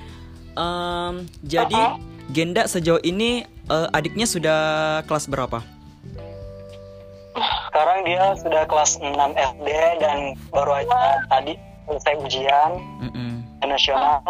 Em, 0.55 1.27
jadi 1.43 1.99
Oke. 1.99 2.07
Genda 2.29 2.69
sejauh 2.69 3.01
ini 3.01 3.41
eh, 3.45 3.87
adiknya 3.89 4.29
sudah 4.29 4.59
kelas 5.09 5.25
berapa? 5.27 5.65
Sekarang 7.69 8.01
dia 8.01 8.33
sudah 8.33 8.65
kelas 8.65 8.97
6 8.97 9.13
SD 9.37 9.67
dan 10.01 10.33
baru 10.49 10.81
aja 10.81 11.21
tadi 11.29 11.53
selesai 11.85 12.13
ujian 12.17 12.71
Mm-mm. 12.97 13.45
nasional. 13.61 14.25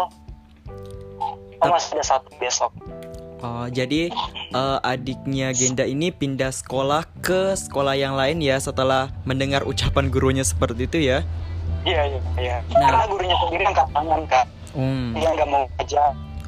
Oh, 1.60 1.68
masih 1.68 1.96
ada 1.96 2.04
satu 2.04 2.28
besok. 2.36 2.68
Oh, 3.40 3.64
jadi 3.72 4.12
eh, 4.52 4.78
adiknya 4.84 5.56
Genda 5.56 5.88
ini 5.88 6.12
pindah 6.12 6.52
sekolah 6.52 7.08
ke 7.24 7.56
sekolah 7.56 7.96
yang 7.96 8.12
lain 8.12 8.44
ya 8.44 8.60
setelah 8.60 9.08
mendengar 9.24 9.64
ucapan 9.64 10.12
gurunya 10.12 10.44
seperti 10.44 10.84
itu 10.84 11.00
ya. 11.00 11.24
Iya, 11.88 12.12
iya, 12.12 12.20
iya. 12.36 12.56
Nah. 12.76 12.92
Karena 12.92 13.04
gurunya 13.08 13.36
sendiri 13.40 13.64
angkat 13.64 13.88
tangan, 13.88 14.20
Kak. 14.28 14.44
Hmm, 14.76 15.16
Dia 15.16 15.32
nggak 15.32 15.48
mau 15.48 15.64
aja 15.80 16.02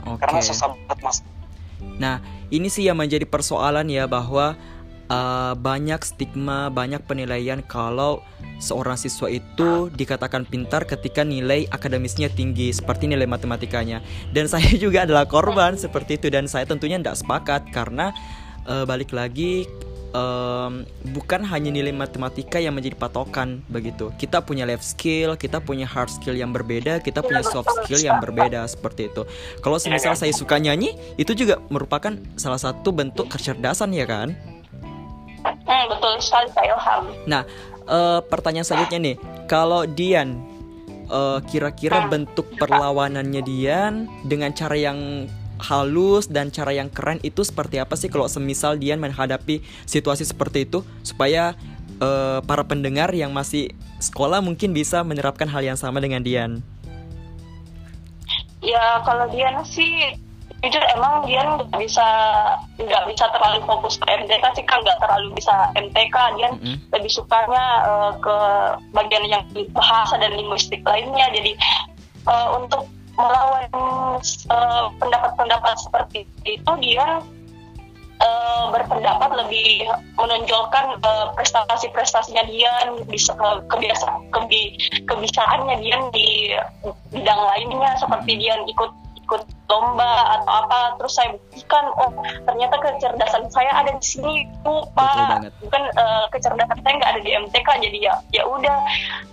oke. 0.04 0.20
karena 0.20 0.38
susah 0.44 0.68
banget 0.76 0.99
mas. 1.00 1.18
Nah, 1.96 2.20
ini 2.52 2.68
sih 2.68 2.84
yang 2.84 3.00
menjadi 3.00 3.25
persoalan 3.25 3.88
ya 3.88 4.04
bahwa 4.04 4.54
uh, 5.12 5.52
banyak 5.54 6.00
stigma, 6.00 6.73
banyak 6.73 7.04
penilaian 7.04 7.61
kalau 7.61 8.25
seorang 8.57 8.97
siswa 8.97 9.28
itu 9.28 9.92
dikatakan 9.92 10.49
pintar 10.49 10.88
ketika 10.88 11.23
nilai 11.23 11.69
akademisnya 11.69 12.33
tinggi 12.33 12.73
seperti 12.73 13.04
nilai 13.04 13.28
matematikanya. 13.28 14.00
Dan 14.33 14.49
saya 14.52 14.73
juga 14.81 15.04
adalah 15.04 15.28
korban 15.28 15.76
seperti 15.76 16.16
itu 16.16 16.33
dan 16.33 16.49
saya 16.49 16.64
tentunya 16.64 16.97
tidak 16.97 17.21
sepakat 17.21 17.69
karena 17.71 18.16
uh, 18.64 18.88
balik 18.88 19.12
lagi 19.12 19.69
em, 20.12 20.85
bukan 21.16 21.40
hanya 21.42 21.73
nilai 21.73 21.90
matematika 21.90 22.61
yang 22.61 22.76
menjadi 22.76 22.97
patokan 22.97 23.64
begitu. 23.69 24.12
Kita 24.21 24.45
punya 24.45 24.69
life 24.69 24.85
skill, 24.85 25.35
kita 25.35 25.59
punya 25.59 25.88
hard 25.88 26.12
skill 26.12 26.37
yang 26.37 26.52
berbeda, 26.52 27.00
kita 27.00 27.25
punya 27.25 27.42
soft 27.42 27.73
skill 27.83 28.00
yang 28.00 28.21
berbeda 28.21 28.64
seperti 28.69 29.09
itu. 29.11 29.25
Kalau 29.64 29.81
semisal 29.81 30.14
saya 30.14 30.33
suka 30.33 30.61
nyanyi, 30.61 30.95
itu 31.16 31.33
juga 31.33 31.59
merupakan 31.73 32.14
salah 32.37 32.61
satu 32.61 32.92
bentuk 32.92 33.33
kecerdasan 33.33 33.92
ya 33.97 34.04
kan? 34.04 34.37
Betul 36.12 36.21
sekali 36.21 36.47
Kak 36.52 36.64
Ilham 36.69 37.04
Nah, 37.25 37.42
eh, 37.88 38.21
pertanyaan 38.28 38.66
selanjutnya 38.69 39.00
nih, 39.00 39.16
kalau 39.49 39.88
Dian 39.88 40.45
eh, 41.09 41.38
kira-kira 41.49 42.04
bentuk 42.09 42.52
perlawanannya 42.61 43.40
Dian 43.40 44.09
dengan 44.28 44.52
cara 44.52 44.76
yang 44.76 45.28
halus 45.62 46.26
dan 46.26 46.50
cara 46.50 46.75
yang 46.75 46.90
keren 46.90 47.23
itu 47.23 47.47
seperti 47.47 47.78
apa 47.78 47.95
sih 47.95 48.11
kalau 48.11 48.26
semisal 48.26 48.75
Dian 48.75 48.99
menghadapi 48.99 49.62
situasi 49.87 50.26
seperti 50.26 50.69
itu 50.69 50.85
supaya 51.00 51.57
eh, 51.97 52.40
para 52.45 52.64
pendengar 52.69 53.09
yang 53.16 53.33
masih 53.33 53.73
sekolah 54.02 54.42
mungkin 54.45 54.75
bisa 54.75 55.00
menerapkan 55.07 55.47
hal 55.47 55.62
yang 55.62 55.78
sama 55.78 56.02
dengan 56.02 56.21
Dian. 56.21 56.61
ya 58.62 59.02
kalau 59.02 59.26
Dian 59.31 59.59
sih 59.66 60.19
jujur 60.62 60.83
emang 60.95 61.26
Dian 61.26 61.59
nggak 61.59 61.75
bisa 61.75 62.07
nggak 62.78 63.04
bisa 63.11 63.26
terlalu 63.35 63.66
fokus 63.66 63.99
ke 63.99 64.07
MTK 64.07 64.45
sih 64.54 64.62
kan 64.62 64.78
nggak 64.87 64.99
terlalu 65.02 65.35
bisa 65.35 65.75
MTK 65.75 66.16
Dian 66.38 66.54
Mm-mm. 66.54 66.76
lebih 66.95 67.11
sukanya 67.11 67.64
eh, 67.83 68.12
ke 68.23 68.37
bagian 68.95 69.26
yang 69.26 69.42
bahasa 69.75 70.14
dan 70.23 70.38
linguistik 70.38 70.87
lainnya. 70.87 71.26
Jadi 71.35 71.59
eh, 72.31 72.49
untuk 72.54 72.87
melawan 73.19 73.66
eh, 74.23 74.85
pendapat-pendapat 75.02 75.75
seperti 75.83 76.31
itu 76.47 76.73
dia 76.78 77.19
eh, 78.23 78.64
berpendapat 78.71 79.31
lebih 79.42 79.90
menonjolkan 80.14 80.95
eh, 81.02 81.26
prestasi-prestasinya 81.42 82.47
dia 82.47 82.71
bisa 83.11 83.35
kebiasa 83.66 84.31
kebi, 84.31 84.78
kebisaannya 85.11 85.75
dia 85.83 85.99
di 86.14 86.54
bidang 87.11 87.42
lainnya. 87.50 87.99
Seperti 87.99 88.38
dia 88.38 88.54
ikut 88.62 89.01
ikut 89.32 89.48
lomba 89.72 90.36
atau 90.36 90.52
apa 90.52 91.00
terus 91.00 91.16
saya 91.16 91.32
buktikan 91.32 91.88
oh 91.96 92.12
ternyata 92.44 92.76
kecerdasan 92.76 93.48
saya 93.48 93.72
ada 93.72 93.96
di 93.96 94.04
sini 94.04 94.44
bu 94.60 94.84
Betul 94.84 94.92
pak. 94.92 95.48
bukan 95.64 95.82
eh, 95.88 96.24
kecerdasan 96.28 96.78
saya 96.84 96.94
nggak 97.00 97.10
ada 97.16 97.20
di 97.24 97.32
MTK 97.32 97.68
jadi 97.80 97.98
ya 98.12 98.14
ya 98.36 98.44
udah. 98.44 98.76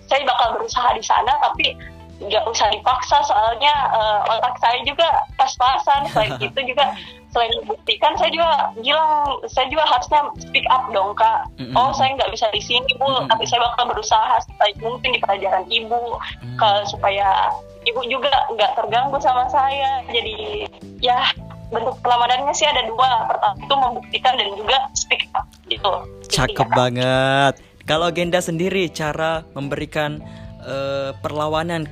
Saya 0.08 0.24
bakal 0.24 0.56
berusaha 0.56 0.96
di 0.96 1.04
sana 1.04 1.36
tapi 1.44 1.76
nggak 2.24 2.44
usah 2.48 2.72
dipaksa 2.72 3.20
soalnya 3.28 3.76
eh, 3.92 4.32
otak 4.32 4.56
saya 4.64 4.80
juga 4.88 5.28
pas-pasan 5.36 6.08
selain 6.16 6.40
itu 6.48 6.60
juga 6.64 6.96
selain 7.30 7.54
membuktikan 7.56 8.14
saya 8.16 8.30
juga 8.30 8.50
bilang 8.76 9.10
saya 9.46 9.68
juga 9.68 9.86
harusnya 9.86 10.20
speak 10.40 10.66
up 10.68 10.90
dong 10.90 11.14
kak 11.14 11.46
Mm-mm. 11.56 11.74
oh 11.74 11.92
saya 11.92 12.14
nggak 12.14 12.30
bisa 12.30 12.50
di 12.50 12.58
sini 12.60 12.90
bu 12.96 13.06
Mm-mm. 13.06 13.28
tapi 13.28 13.46
saya 13.46 13.62
bakal 13.64 13.86
berusaha 13.88 14.36
sebaik 14.42 14.78
mungkin 14.80 15.10
di 15.12 15.20
pelajaran 15.20 15.66
ibu 15.68 16.18
Hmm. 16.40 16.56
ke- 16.56 16.86
supaya 16.86 17.54
ibu 17.84 18.02
juga 18.06 18.32
nggak 18.50 18.72
terganggu 18.76 19.18
sama 19.18 19.46
saya 19.48 20.02
jadi 20.08 20.66
ya 20.98 21.22
bentuk 21.70 21.96
pelamanannya 22.00 22.50
sih 22.52 22.66
ada 22.66 22.82
dua 22.84 23.26
pertama 23.26 23.54
itu 23.56 23.74
membuktikan 23.76 24.34
dan 24.34 24.50
juga 24.54 24.78
speak 24.94 25.30
up 25.32 25.46
gitu 25.66 25.92
Cakep 26.28 26.58
Intinya. 26.60 26.76
banget. 26.76 27.54
Kalau 27.84 28.10
Genda 28.10 28.38
sendiri 28.40 28.86
cara 28.88 29.46
memberikan 29.52 30.18
eh, 30.62 31.12
perlawanan 31.16 31.86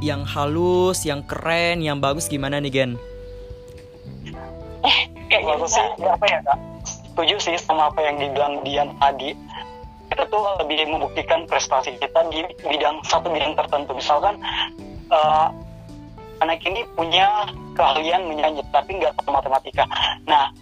yang 0.00 0.24
halus, 0.24 1.02
yang 1.02 1.20
keren, 1.22 1.80
yang 1.80 1.98
bagus 1.98 2.26
gimana 2.26 2.56
nih 2.58 2.70
Gen? 2.70 2.90
Kayak 5.30 5.42
Kalau 5.42 5.56
aku 5.56 5.66
gitu 5.66 5.74
sih 5.74 6.06
apa 6.06 6.24
ya 6.28 6.38
kak? 6.44 6.58
Setuju 6.84 7.34
sih 7.40 7.54
sama 7.60 7.88
apa 7.88 8.00
yang 8.04 8.16
dibilang 8.20 8.54
Dian 8.66 8.90
tadi. 8.98 9.32
Itu 10.12 10.22
tuh 10.28 10.42
lebih 10.62 10.90
membuktikan 10.90 11.48
prestasi 11.48 11.96
kita 11.98 12.28
di 12.30 12.44
bidang 12.66 13.02
satu 13.06 13.32
bidang 13.32 13.56
tertentu. 13.56 13.96
Misalkan 13.96 14.38
eh, 15.10 15.46
anak 16.42 16.60
ini 16.66 16.84
punya 16.92 17.48
keahlian 17.74 18.28
menyanyi 18.28 18.62
tapi 18.70 19.00
nggak 19.00 19.16
tahu 19.18 19.32
matematika. 19.32 19.88
Nah 20.28 20.52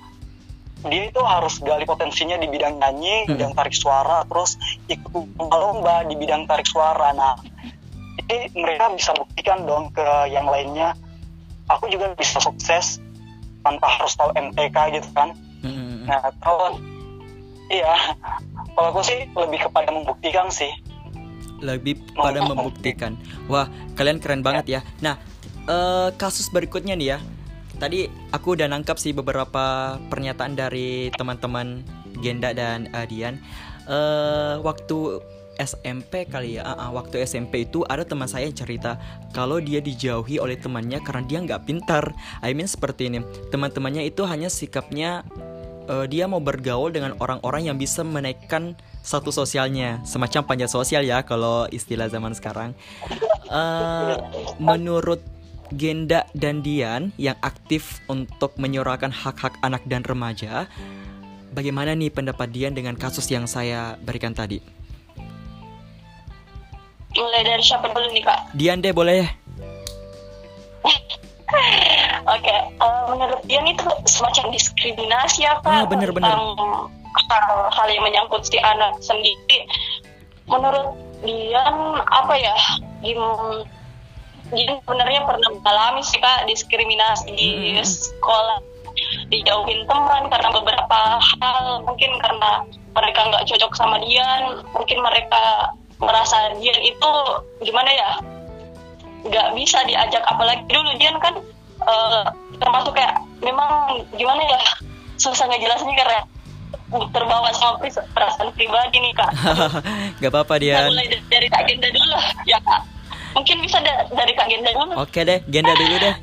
dia 0.83 1.07
itu 1.07 1.23
harus 1.23 1.62
gali 1.62 1.87
potensinya 1.87 2.35
di 2.35 2.50
bidang 2.50 2.83
nyanyi, 2.83 3.26
Hmm. 3.26 3.38
bidang 3.38 3.52
tarik 3.55 3.75
suara, 3.75 4.26
terus 4.26 4.59
ikut 4.91 5.38
lomba 5.38 6.02
di 6.11 6.19
bidang 6.19 6.50
tarik 6.50 6.67
suara. 6.67 7.14
Nah, 7.14 7.38
jadi 8.19 8.50
mereka 8.50 8.91
bisa 8.91 9.14
buktikan 9.14 9.62
dong 9.62 9.95
ke 9.95 10.07
yang 10.35 10.50
lainnya. 10.50 10.99
Aku 11.71 11.87
juga 11.87 12.11
bisa 12.19 12.43
sukses 12.43 12.99
tanpa 13.62 13.87
harus 13.88 14.12
tahu 14.19 14.31
MTK 14.35 14.76
gitu 14.99 15.09
kan. 15.14 15.35
Mm-mm. 15.62 16.07
Nah, 16.07 16.21
kalau 16.42 16.78
iya, 17.71 17.95
kalau 18.75 18.88
aku 18.92 19.00
sih 19.07 19.26
lebih 19.33 19.71
kepada 19.71 19.88
membuktikan 19.90 20.50
sih. 20.50 20.71
Lebih 21.62 22.02
pada 22.19 22.42
membuktikan. 22.42 23.14
Wah, 23.47 23.71
kalian 23.95 24.19
keren 24.19 24.42
banget 24.42 24.66
ya. 24.78 24.81
Nah, 24.99 25.16
eh, 25.71 26.09
kasus 26.19 26.50
berikutnya 26.50 26.99
nih 26.99 27.09
ya. 27.16 27.19
Tadi 27.78 28.07
aku 28.31 28.54
udah 28.54 28.71
nangkap 28.71 28.99
sih 28.99 29.11
beberapa 29.11 29.97
pernyataan 30.11 30.54
dari 30.54 31.11
teman-teman 31.14 31.83
Genda 32.23 32.54
dan 32.54 32.90
eh, 32.90 33.07
Dian. 33.07 33.38
Eh, 33.87 34.54
waktu 34.62 35.23
SMP 35.62 36.26
kali 36.26 36.59
ya, 36.59 36.66
ah, 36.66 36.90
waktu 36.90 37.23
SMP 37.23 37.71
itu 37.71 37.87
ada 37.87 38.02
teman 38.02 38.26
saya 38.26 38.50
yang 38.50 38.59
cerita 38.59 38.99
kalau 39.31 39.62
dia 39.62 39.78
dijauhi 39.78 40.42
oleh 40.42 40.59
temannya 40.59 40.99
karena 41.00 41.23
dia 41.23 41.38
nggak 41.38 41.62
pintar. 41.64 42.11
I 42.42 42.52
mean 42.52 42.66
seperti 42.66 43.09
ini, 43.09 43.23
teman-temannya 43.54 44.02
itu 44.11 44.26
hanya 44.26 44.50
sikapnya 44.50 45.23
eh, 45.87 46.07
dia 46.11 46.26
mau 46.26 46.42
bergaul 46.42 46.90
dengan 46.90 47.14
orang-orang 47.23 47.71
yang 47.71 47.76
bisa 47.78 48.02
menaikkan 48.02 48.75
satu 49.02 49.31
sosialnya, 49.35 50.02
semacam 50.02 50.47
panjat 50.47 50.71
sosial 50.71 51.02
ya 51.07 51.23
kalau 51.23 51.66
istilah 51.71 52.11
zaman 52.11 52.35
sekarang. 52.35 52.75
Eh, 53.47 54.14
menurut 54.59 55.23
Genda 55.73 56.28
dan 56.37 56.61
Dian 56.61 57.16
yang 57.16 57.37
aktif 57.40 58.04
untuk 58.04 58.52
menyuarakan 58.61 59.09
hak-hak 59.09 59.57
anak 59.64 59.81
dan 59.88 60.04
remaja, 60.04 60.69
bagaimana 61.57 61.97
nih 61.97 62.12
pendapat 62.12 62.52
Dian 62.52 62.76
dengan 62.76 62.97
kasus 62.97 63.25
yang 63.33 63.49
saya 63.49 63.97
berikan 64.04 64.37
tadi? 64.37 64.82
Mulai 67.14 67.42
dari 67.42 67.61
siapa 67.61 67.87
dulu 67.87 68.09
nih 68.11 68.23
kak 68.23 68.40
Dian 68.52 68.78
deh 68.78 68.90
boleh 68.90 69.14
ya? 69.19 69.28
Oke, 72.25 72.49
eh, 72.49 73.02
menurut 73.07 73.40
Dian 73.45 73.66
itu 73.66 73.85
semacam 74.07 74.45
diskriminasi 74.50 75.45
ya 75.45 75.59
Ah, 75.61 75.85
kak 75.85 75.90
bener-bener. 75.90 76.33
tentang 76.33 76.64
hal-hal 77.12 77.88
yang 77.90 78.02
menyangkut 78.02 78.40
si 78.42 78.57
anak 78.57 78.97
sendiri. 78.99 79.69
Menurut 80.45 80.97
Dian 81.21 81.76
apa 82.02 82.35
ya? 82.35 82.57
Gim- 83.00 83.66
Dian 84.49 84.76
sebenarnya 84.81 85.25
pernah 85.25 85.49
mengalami 85.50 86.00
sih 86.02 86.19
kak 86.19 86.45
diskriminasi 86.45 87.28
di 87.31 87.49
Mm-mm. 87.75 87.85
sekolah, 87.85 88.59
dijauhin 89.28 89.85
teman 89.85 90.28
karena 90.28 90.49
beberapa 90.50 90.99
hal, 91.21 91.85
mungkin 91.85 92.16
karena 92.19 92.64
mereka 92.92 93.21
nggak 93.25 93.45
cocok 93.47 93.73
sama 93.73 94.00
Dian, 94.00 94.61
mungkin 94.73 94.99
mereka 95.00 95.73
merasa 96.02 96.37
Dian 96.59 96.80
itu 96.82 97.11
gimana 97.62 97.90
ya? 97.90 98.11
nggak 99.23 99.54
bisa 99.54 99.78
diajak 99.87 100.18
apalagi 100.26 100.66
dulu 100.66 100.90
Dian 100.99 101.14
kan 101.23 101.38
eh, 101.78 102.25
termasuk 102.59 102.90
kayak 102.92 103.23
memang 103.38 104.02
gimana 104.18 104.42
ya 104.42 104.59
susah 105.14 105.47
ngejelasinnya 105.47 105.94
karena 105.94 106.21
terbawa 107.14 107.49
sama 107.54 107.80
perasaan 108.12 108.52
pribadi 108.52 109.00
nih 109.00 109.14
kak. 109.16 109.30
Gak 110.21 110.28
apa-apa 110.28 110.61
Kita 110.61 110.64
Dian. 110.76 110.90
mulai 110.92 111.06
dari, 111.09 111.25
dari 111.30 111.47
kak 111.49 111.62
Genda 111.64 111.88
dulu 111.88 112.18
ya 112.44 112.59
kak. 112.61 112.80
Mungkin 113.32 113.56
bisa 113.64 113.78
da- 113.80 114.04
dari 114.12 114.32
kak 114.37 114.47
Genda 114.50 114.71
dulu. 114.76 114.92
Oke 115.00 115.21
deh, 115.25 115.38
Genda 115.49 115.73
dulu 115.73 115.94
deh. 115.97 116.14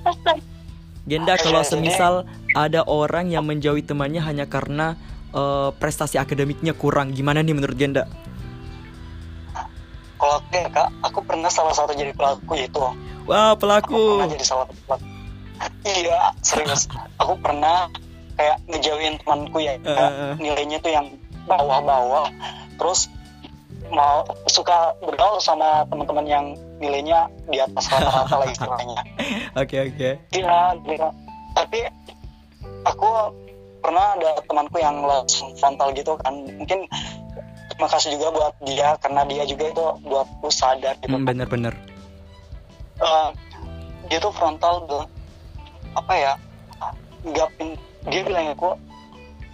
Genda 1.09 1.33
kalau 1.41 1.65
semisal 1.65 2.13
ada 2.53 2.86
orang 2.86 3.33
yang 3.33 3.48
menjauhi 3.50 3.81
temannya 3.81 4.21
hanya 4.21 4.45
karena 4.45 4.93
eh, 5.33 5.69
prestasi 5.74 6.21
akademiknya 6.21 6.77
kurang, 6.77 7.17
gimana 7.17 7.41
nih 7.41 7.57
menurut 7.57 7.74
Genda? 7.74 8.05
Kalau 10.19 10.33
aku 10.35 10.51
ya 10.51 10.67
kak, 10.67 10.89
aku 11.01 11.19
pernah 11.23 11.47
salah 11.47 11.71
satu 11.71 11.95
jadi 11.95 12.11
pelaku 12.11 12.53
itu. 12.53 12.83
Wah 13.23 13.55
Aku 13.55 13.59
pelaku. 13.61 14.01
pernah 14.19 14.29
jadi 14.29 14.45
salah 14.45 14.65
satu 14.67 14.81
pelaku. 14.85 15.05
Iya, 15.81 16.19
serius. 16.39 16.88
Aku 17.17 17.33
pernah 17.39 17.88
kayak 18.35 18.57
ngejauhin 18.67 19.15
temanku 19.17 19.59
ya, 19.59 19.75
Eh. 19.75 20.31
nilainya 20.38 20.79
tuh 20.79 20.91
yang 20.91 21.07
bawah-bawah. 21.45 22.27
Terus 22.75 23.07
mau 23.89 24.21
suka 24.45 24.93
bergaul 25.01 25.39
sama 25.39 25.83
teman-teman 25.88 26.23
yang 26.23 26.45
nilainya 26.77 27.25
di 27.47 27.57
atas 27.57 27.89
rata-rata 27.89 28.35
lah 28.38 28.47
istilahnya. 28.47 28.99
Oke 29.61 29.75
oke. 29.81 30.09
Iya, 30.29 30.57
iya. 30.85 31.07
Tapi 31.51 31.79
aku 32.85 33.09
pernah 33.79 34.15
ada 34.15 34.39
temanku 34.45 34.77
yang 34.77 35.01
langsung 35.01 35.51
frontal 35.57 35.89
gitu 35.91 36.13
kan. 36.19 36.31
Mungkin 36.55 36.85
terima 37.79 37.95
kasih 37.95 38.19
juga 38.19 38.27
buat 38.36 38.53
dia 38.67 38.91
karena 39.00 39.24
dia 39.24 39.43
juga 39.48 39.71
itu 39.71 39.83
buat 40.03 40.27
aku 40.27 40.51
sadar 40.51 41.00
gitu. 41.00 41.15
Hmm, 41.15 41.24
Bener-bener. 41.24 41.71
Eh, 43.00 43.29
dia 44.12 44.19
tuh 44.19 44.36
frontal 44.36 44.83
bilang 44.83 45.07
apa 45.95 46.13
ya? 46.19 46.33
Gak 47.31 47.48
pin 47.55 47.79
dia 48.12 48.19
bilang 48.27 48.51
aku 48.51 48.75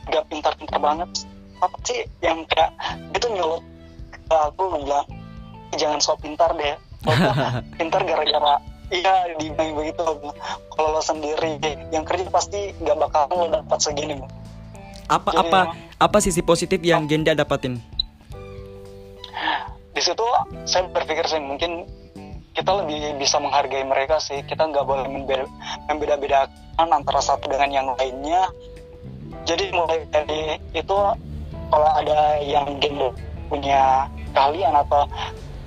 gak 0.09 0.25
pintar-pintar 0.25 0.81
banget. 0.81 1.29
Apa 1.61 1.77
sih 1.85 2.01
yang 2.25 2.41
kayak 2.49 2.73
dia 3.13 3.19
tuh 3.21 3.29
nyolot 3.29 3.61
ke 4.09 4.33
aku 4.33 4.73
bilang 4.73 5.05
jangan 5.77 6.01
sok 6.01 6.25
pintar 6.25 6.49
deh. 6.57 6.73
Tuh 7.05 7.13
pintar 7.77 8.01
gara-gara 8.09 8.57
iya 8.89 9.37
dibilang 9.37 9.77
begitu 9.77 10.33
kalau 10.77 10.93
lo 10.93 11.01
sendiri 11.01 11.57
yang 11.89 12.05
kerja 12.05 12.25
pasti 12.33 12.73
nggak 12.81 12.97
bakal 13.05 13.29
lo 13.29 13.53
dapat 13.53 13.77
segini. 13.77 14.17
Apa 15.13 15.29
Jadi 15.29 15.41
apa 15.45 15.59
apa 16.01 16.17
sisi 16.17 16.41
positif 16.41 16.81
yang 16.81 17.05
Genda 17.05 17.37
dapatin? 17.37 17.77
Di 19.95 20.01
situ 20.03 20.27
saya 20.67 20.91
berpikir 20.91 21.23
sih 21.23 21.39
mungkin 21.39 21.87
kita 22.55 22.71
lebih 22.71 23.19
bisa 23.19 23.39
menghargai 23.39 23.83
mereka 23.83 24.19
sih. 24.19 24.43
Kita 24.43 24.67
nggak 24.67 24.87
boleh 24.87 25.07
membe- 25.11 25.51
membeda-bedakan 25.91 26.87
antara 26.87 27.19
satu 27.19 27.47
dengan 27.51 27.71
yang 27.71 27.87
lainnya. 27.95 28.47
Jadi 29.47 29.71
mulai 29.75 30.07
dari 30.11 30.59
itu 30.71 30.97
kalau 31.71 31.89
ada 31.95 32.39
yang 32.43 32.79
gender 32.79 33.11
punya 33.51 34.07
kalian 34.31 34.73
atau 34.73 35.07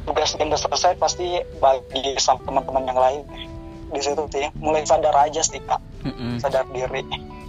tugas 0.09 0.33
gender 0.37 0.57
selesai 0.57 0.97
pasti 0.97 1.45
bagi 1.61 2.17
sama 2.17 2.41
teman-teman 2.45 2.85
yang 2.89 3.01
lain. 3.01 3.23
Di 3.93 4.01
situ 4.01 4.25
sih 4.33 4.49
mulai 4.61 4.85
sadar 4.85 5.13
aja 5.17 5.45
sih 5.45 5.61
kak. 5.65 5.81
Mm-mm. 6.05 6.41
sadar 6.41 6.65
diri 6.73 7.05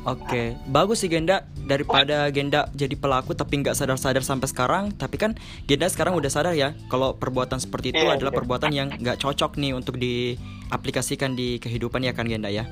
Oke, 0.08 0.56
bagus 0.66 1.04
sih 1.04 1.12
Genda 1.12 1.44
daripada 1.68 2.32
Genda 2.32 2.72
jadi 2.72 2.96
pelaku 2.96 3.36
tapi 3.36 3.60
nggak 3.60 3.76
sadar-sadar 3.76 4.24
sampai 4.24 4.48
sekarang. 4.48 4.96
Tapi 4.96 5.20
kan 5.20 5.32
Genda 5.68 5.86
sekarang 5.86 6.16
udah 6.16 6.32
sadar 6.32 6.56
ya 6.56 6.72
kalau 6.88 7.14
perbuatan 7.14 7.60
seperti 7.60 7.92
itu 7.92 8.02
Iya, 8.02 8.16
adalah 8.16 8.32
iya. 8.32 8.40
perbuatan 8.40 8.72
yang 8.72 8.88
nggak 8.90 9.20
cocok 9.20 9.60
nih 9.60 9.76
untuk 9.76 10.00
diaplikasikan 10.00 11.36
di 11.36 11.60
kehidupan 11.60 12.02
ya 12.02 12.12
kan 12.12 12.26
Genda 12.26 12.48
ya. 12.48 12.64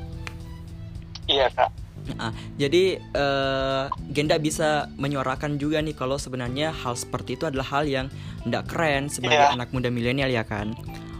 iya 1.27 1.51
kak 1.51 1.67
Nah, 2.07 2.31
jadi 2.55 3.03
eh, 3.03 3.83
Genda 4.15 4.39
bisa 4.39 4.87
menyuarakan 4.95 5.59
juga 5.59 5.83
nih 5.83 5.91
kalau 5.91 6.15
sebenarnya 6.15 6.71
hal 6.71 6.95
seperti 6.95 7.35
itu 7.35 7.43
adalah 7.43 7.67
hal 7.67 7.83
yang 7.83 8.07
nggak 8.47 8.63
keren 8.71 9.11
sebagai 9.11 9.35
Iya. 9.35 9.51
anak 9.51 9.75
muda 9.75 9.91
milenial 9.91 10.31
ya 10.31 10.47
kan. 10.47 10.71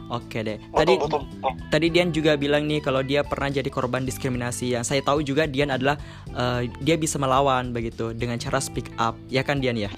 Oke 0.07 0.39
deh. 0.39 0.55
Tadi 0.71 0.95
betul, 0.95 1.19
betul. 1.27 1.51
tadi 1.67 1.87
Dian 1.91 2.15
juga 2.15 2.39
bilang 2.39 2.63
nih 2.63 2.79
kalau 2.79 3.03
dia 3.03 3.27
pernah 3.27 3.51
jadi 3.51 3.67
korban 3.67 4.07
diskriminasi. 4.07 4.71
Yang 4.71 4.95
saya 4.95 5.01
tahu 5.03 5.19
juga 5.19 5.43
Dian 5.43 5.67
adalah 5.67 5.99
eh, 6.31 6.71
dia 6.79 6.95
bisa 6.95 7.19
melawan 7.19 7.75
begitu 7.75 8.15
dengan 8.15 8.39
cara 8.39 8.63
speak 8.63 8.87
up. 8.95 9.19
Ya 9.27 9.43
kan 9.43 9.59
Dian 9.59 9.75
ya? 9.75 9.91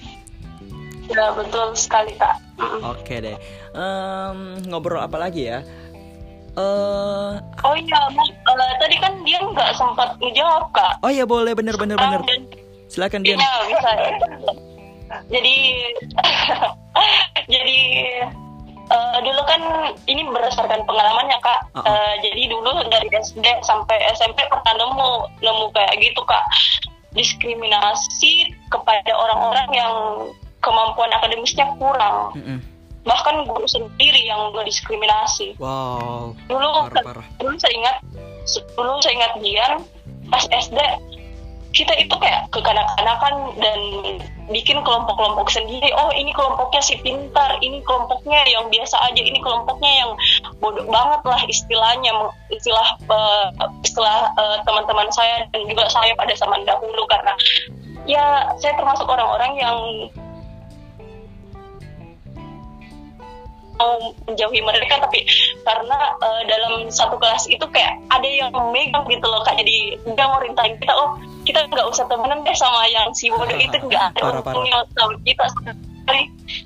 Ya 1.10 1.30
betul 1.34 1.74
sekali 1.74 2.14
kak. 2.18 2.38
Oke 2.82 3.22
deh. 3.22 3.38
Em, 3.74 4.38
ngobrol 4.66 5.02
apa 5.02 5.14
lagi 5.18 5.46
ya? 5.50 5.62
Eh, 6.58 7.32
Oh 7.62 7.74
iya. 7.78 8.00
Eh, 8.10 8.74
tadi 8.82 8.96
kan 8.98 9.14
dia 9.22 9.38
nggak 9.38 9.70
sempat 9.78 10.18
menjawab 10.18 10.70
kak. 10.74 10.98
oh 11.06 11.10
ya 11.10 11.22
boleh 11.22 11.54
bener 11.54 11.78
bener 11.78 11.94
bener. 11.94 12.18
Ah, 12.18 12.26
dan 12.26 12.42
Silakan 12.90 13.22
Dian. 13.22 13.38
Iya 13.38 13.54
bisa. 13.70 13.90
jadi 15.30 15.56
jadi 17.54 17.78
eh, 18.90 19.18
dulu 19.22 19.42
kan 19.46 19.60
ini 20.04 20.26
berdasarkan 20.28 20.82
pengalamannya 20.84 21.38
kak. 21.40 21.60
Uh-uh. 21.74 21.86
Eh, 21.86 22.14
jadi 22.26 22.42
dulu 22.50 22.82
dari 22.90 23.08
SD 23.10 23.46
sampai 23.62 23.96
SMP 24.14 24.42
pernah 24.50 24.74
nemu 24.76 25.10
nemu 25.40 25.64
kayak 25.72 25.94
gitu 26.02 26.20
kak 26.26 26.42
diskriminasi 27.10 28.54
kepada 28.70 29.10
orang-orang 29.14 29.68
yang 29.74 29.94
kemampuan 30.62 31.10
akademisnya 31.10 31.66
kurang. 31.78 32.30
Mm-mm. 32.38 32.58
Bahkan 33.02 33.48
guru 33.48 33.64
sendiri 33.64 34.28
yang 34.28 34.52
diskriminasi. 34.60 35.56
Wow, 35.56 36.36
Dulu 36.46 36.66
parah 36.92 37.02
parah. 37.02 37.26
dulu 37.40 37.56
saya 37.56 37.72
ingat 37.74 37.96
dulu 38.76 39.00
saya 39.00 39.14
ingat 39.16 39.32
Dian 39.40 39.72
pas 40.28 40.44
SD 40.52 40.78
kita 41.70 41.94
itu 42.02 42.14
kayak 42.18 42.50
kekanak-kanakan 42.50 43.54
dan 43.62 43.80
bikin 44.50 44.82
kelompok-kelompok 44.82 45.46
sendiri. 45.54 45.86
Oh 45.94 46.10
ini 46.10 46.34
kelompoknya 46.34 46.82
si 46.82 46.98
pintar 46.98 47.62
ini 47.62 47.78
kelompoknya 47.86 48.42
yang 48.50 48.66
biasa 48.66 48.98
aja 49.06 49.22
ini 49.22 49.38
kelompoknya 49.38 49.90
yang 50.02 50.10
bodoh 50.58 50.86
banget 50.90 51.22
lah 51.22 51.40
istilahnya 51.46 52.10
istilah 52.50 52.88
eh, 53.06 53.46
istilah 53.86 54.34
eh, 54.34 54.58
teman-teman 54.66 55.06
saya 55.14 55.46
dan 55.54 55.62
juga 55.70 55.86
saya 55.86 56.10
pada 56.18 56.34
zaman 56.34 56.66
dahulu. 56.66 57.06
Karena 57.06 57.32
ya 58.10 58.50
saya 58.58 58.74
termasuk 58.74 59.06
orang-orang 59.06 59.52
yang 59.54 59.78
mau 63.80 64.12
menjauhi 64.28 64.60
mereka 64.60 65.00
tapi 65.00 65.24
karena 65.64 65.98
eh, 66.20 66.42
dalam 66.46 66.92
satu 66.92 67.16
kelas 67.16 67.48
itu 67.48 67.64
kayak 67.72 67.96
ada 68.12 68.28
yang 68.28 68.52
megang 68.52 69.08
gitu 69.08 69.24
loh 69.24 69.40
kak 69.48 69.56
jadi 69.56 69.96
dia 70.04 70.26
ngerintain 70.28 70.76
kita 70.76 70.92
oh 70.92 71.16
kita 71.44 71.66
nggak 71.68 71.86
usah 71.88 72.04
temenan 72.06 72.44
deh 72.44 72.56
sama 72.56 72.84
yang 72.90 73.08
si 73.16 73.32
bodoh 73.32 73.56
itu 73.56 73.76
nggak 73.88 74.16
ada 74.16 74.40
untungnya 74.40 74.84
sama 74.96 75.14
kita 75.24 75.44
sekali. 75.56 76.22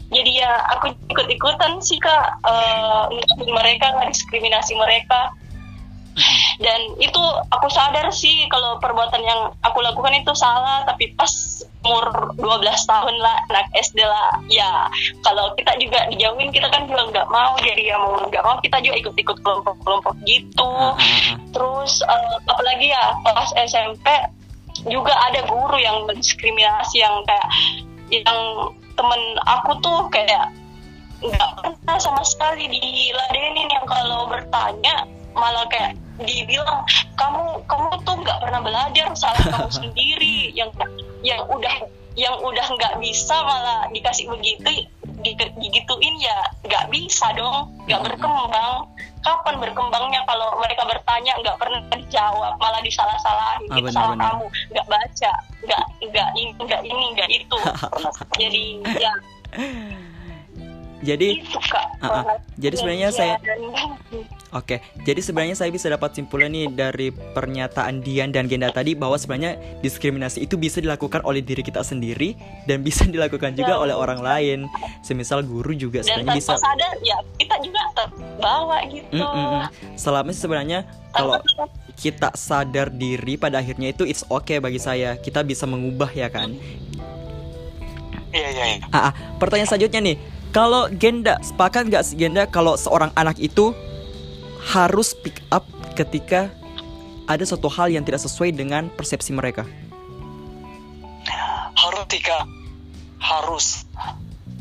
Jadi 0.08 0.30
ya 0.40 0.52
aku 0.78 0.94
ikut 1.12 1.26
ikutan 1.28 1.78
sih 1.84 2.00
kak. 2.00 2.40
Ngikutin 3.12 3.50
mereka 3.52 3.92
nggak 3.94 4.10
diskriminasi 4.14 4.72
mereka 4.78 5.34
dan 6.62 6.80
itu 7.02 7.22
aku 7.50 7.66
sadar 7.66 8.06
sih 8.14 8.46
kalau 8.46 8.78
perbuatan 8.78 9.18
yang 9.26 9.50
aku 9.66 9.82
lakukan 9.82 10.14
itu 10.14 10.30
salah 10.38 10.87
tapi 10.87 11.10
pas 11.18 11.30
umur 11.84 12.32
12 12.38 12.64
tahun 12.87 13.16
lah 13.18 13.37
anak 13.50 13.66
SD 13.74 13.98
lah 13.98 14.38
ya 14.46 14.88
kalau 15.26 15.52
kita 15.58 15.74
juga 15.82 16.06
dijauhin 16.08 16.54
kita 16.54 16.70
kan 16.70 16.87
juga 16.87 17.10
nggak 17.10 17.28
mau 17.28 17.58
jadi 17.58 17.92
ya 17.92 17.96
mau 17.98 18.14
nggak 18.30 18.44
mau 18.46 18.56
kita 18.62 18.78
juga 18.80 18.96
ikut-ikut 19.02 19.38
kelompok-kelompok 19.42 20.14
gitu. 20.24 20.70
Ah, 20.70 20.94
ah. 20.94 21.37
terus 21.50 22.00
eh, 22.06 22.34
apalagi 22.46 22.94
ya 22.94 23.04
pas 23.26 23.50
SMP 23.58 24.06
juga 24.88 25.12
ada 25.31 25.44
guru 25.49 25.77
yang 25.81 26.05
mendiskriminasi 26.05 27.01
yang 27.01 27.25
kayak 27.25 27.49
yang 28.12 28.40
temen 28.94 29.23
aku 29.49 29.81
tuh 29.81 30.07
kayak 30.12 30.53
nggak 31.25 31.51
pernah 31.57 31.97
sama 31.97 32.23
sekali 32.25 32.68
diladenin. 32.68 33.68
Yang 33.73 33.87
kalau 33.88 34.29
bertanya 34.29 35.09
malah 35.33 35.66
kayak 35.73 35.97
dibilang 36.20 36.85
kamu 37.18 37.64
kamu 37.66 37.90
tuh 38.07 38.16
nggak 38.23 38.38
pernah 38.44 38.61
belajar 38.61 39.07
salah 39.16 39.44
kamu 39.51 39.70
sendiri. 39.73 40.38
Yang 40.59 40.70
yang 41.25 41.42
udah 41.49 41.75
yang 42.14 42.37
udah 42.38 42.66
nggak 42.79 42.94
bisa 43.03 43.35
malah 43.42 43.90
dikasih 43.90 44.31
begitu 44.31 44.87
digituin 45.24 46.14
ya 46.20 46.38
nggak 46.68 46.92
bisa 46.92 47.32
dong 47.32 47.72
nggak 47.88 48.00
berkembang. 48.04 48.84
Kapan 49.24 49.56
berkembangnya 49.56 50.20
kalau 50.28 50.52
mereka 50.60 50.84
bertanya 50.84 51.32
nggak 51.40 51.56
pernah 51.56 51.80
dijawab 51.96 52.60
malah 52.60 52.84
disalah-salahin 52.84 53.64
Ah, 53.72 53.80
itu 53.80 53.88
benar, 53.88 53.96
salah 53.96 54.12
benar. 54.12 54.24
kamu. 54.37 54.46
Nggak 54.76 54.87
baca 54.92 55.32
nggak 55.64 55.84
nggak 56.12 56.28
ini 56.37 56.50
nggak 56.60 56.82
ini 56.84 57.04
nggak 57.16 57.30
itu. 57.32 57.58
Jadi 58.40 58.64
ya 59.00 59.12
Jadi 61.00 61.40
itu 61.40 61.59
kak 61.64 61.85
Ah, 61.98 62.20
ah. 62.20 62.37
Jadi 62.54 62.74
sebenarnya 62.76 63.09
saya- 63.11 63.40
Oke, 64.52 64.78
jadi 65.02 65.18
sebenarnya 65.18 65.57
saya 65.57 65.66
bisa 65.68 65.88
dapat 65.88 66.14
simpulan 66.14 66.46
nih 66.46 66.68
dari 66.68 67.11
pernyataan 67.11 67.98
Dian 67.98 68.30
dan 68.30 68.46
Genda 68.46 68.70
tadi 68.70 68.94
bahwa 68.94 69.16
sebenarnya 69.16 69.59
diskriminasi 69.80 70.38
itu 70.40 70.54
bisa 70.54 70.78
dilakukan 70.78 71.24
oleh 71.24 71.40
diri 71.40 71.59
kita 71.59 71.83
sendiri 71.83 72.38
dan 72.62 72.78
bisa 72.80 73.02
dilakukan 73.11 73.52
juga 73.52 73.74
Ya. 73.74 73.80
oleh 73.80 73.92
orang 73.92 74.20
lain. 74.20 74.59
Semisal 75.00 75.42
guru 75.42 75.72
juga 75.72 76.00
dan 76.00 76.22
sebenarnya 76.22 76.38
tanpa 76.38 76.54
bisa. 76.54 76.54
sadar 76.57 76.92
ya 77.00 77.16
kita 77.35 77.57
juga 77.59 77.80
terbawa 77.94 78.78
gitu 78.87 79.11
Mm, 79.11 79.26
mm, 79.26 79.46
mm. 79.50 79.62
Selama 79.96 80.30
sebenarnya 80.30 80.78
kalau 81.11 81.35
kita 81.94 82.30
sadar 82.33 82.88
diri 82.88 83.35
pada 83.35 83.59
akhirnya 83.59 83.90
itu 83.90 84.04
it's 84.04 84.22
okay 84.24 84.57
bagi 84.57 84.78
saya. 84.78 85.16
Kita 85.16 85.42
bisa 85.42 85.64
mengubah 85.64 86.11
ya 86.11 86.28
kan. 86.28 86.54
Iya 88.30 88.48
iya. 88.50 88.64
iya. 88.72 88.87
Ah, 88.88 89.09
ah, 89.09 89.12
pertanyaan 89.37 89.66
selanjutnya 89.68 90.00
nih. 90.04 90.16
Kalau 90.55 90.87
Genda, 90.87 91.43
sepakat 91.43 91.90
nggak 91.90 92.07
sih 92.07 92.14
Genda 92.14 92.47
kalau 92.47 92.79
seorang 92.79 93.11
anak 93.19 93.43
itu 93.43 93.75
harus 94.71 95.11
pick 95.19 95.43
up 95.51 95.67
ketika 95.99 96.47
ada 97.27 97.43
suatu 97.43 97.67
hal 97.67 97.90
yang 97.90 98.07
tidak 98.07 98.23
sesuai 98.23 98.55
dengan 98.55 98.87
persepsi 98.95 99.35
mereka? 99.35 99.67
Harus 101.75 102.07
Tika, 102.07 102.47
harus. 103.19 103.83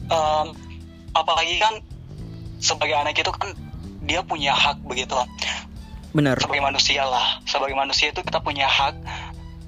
Em, 0.10 0.48
apalagi 1.14 1.62
kan 1.62 1.78
sebagai 2.58 2.98
anak 2.98 3.14
itu 3.14 3.30
kan 3.30 3.54
dia 4.02 4.26
punya 4.26 4.58
hak 4.58 4.82
begitu. 4.90 5.14
Benar. 6.10 6.42
Sebagai 6.42 6.74
manusia 6.74 7.06
lah, 7.06 7.38
sebagai 7.46 7.78
manusia 7.78 8.10
itu 8.10 8.26
kita 8.26 8.42
punya 8.42 8.66
hak 8.66 8.98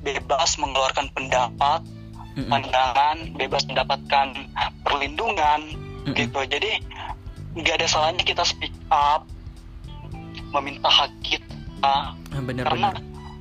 bebas 0.02 0.58
mengeluarkan 0.58 1.06
pendapat, 1.14 1.86
Mm-mm. 2.34 2.50
pandangan, 2.50 3.30
bebas 3.38 3.62
mendapatkan 3.70 4.34
perlindungan 4.82 5.85
Mm-mm. 6.06 6.16
gitu. 6.16 6.40
Jadi 6.46 6.72
nggak 7.58 7.76
ada 7.82 7.88
salahnya 7.90 8.24
kita 8.24 8.44
speak 8.46 8.74
up, 8.94 9.26
meminta 10.54 10.88
hak 10.88 11.12
kita, 11.26 11.56
Ah, 11.84 12.16
Benar 12.42 12.66
karena 12.72 12.90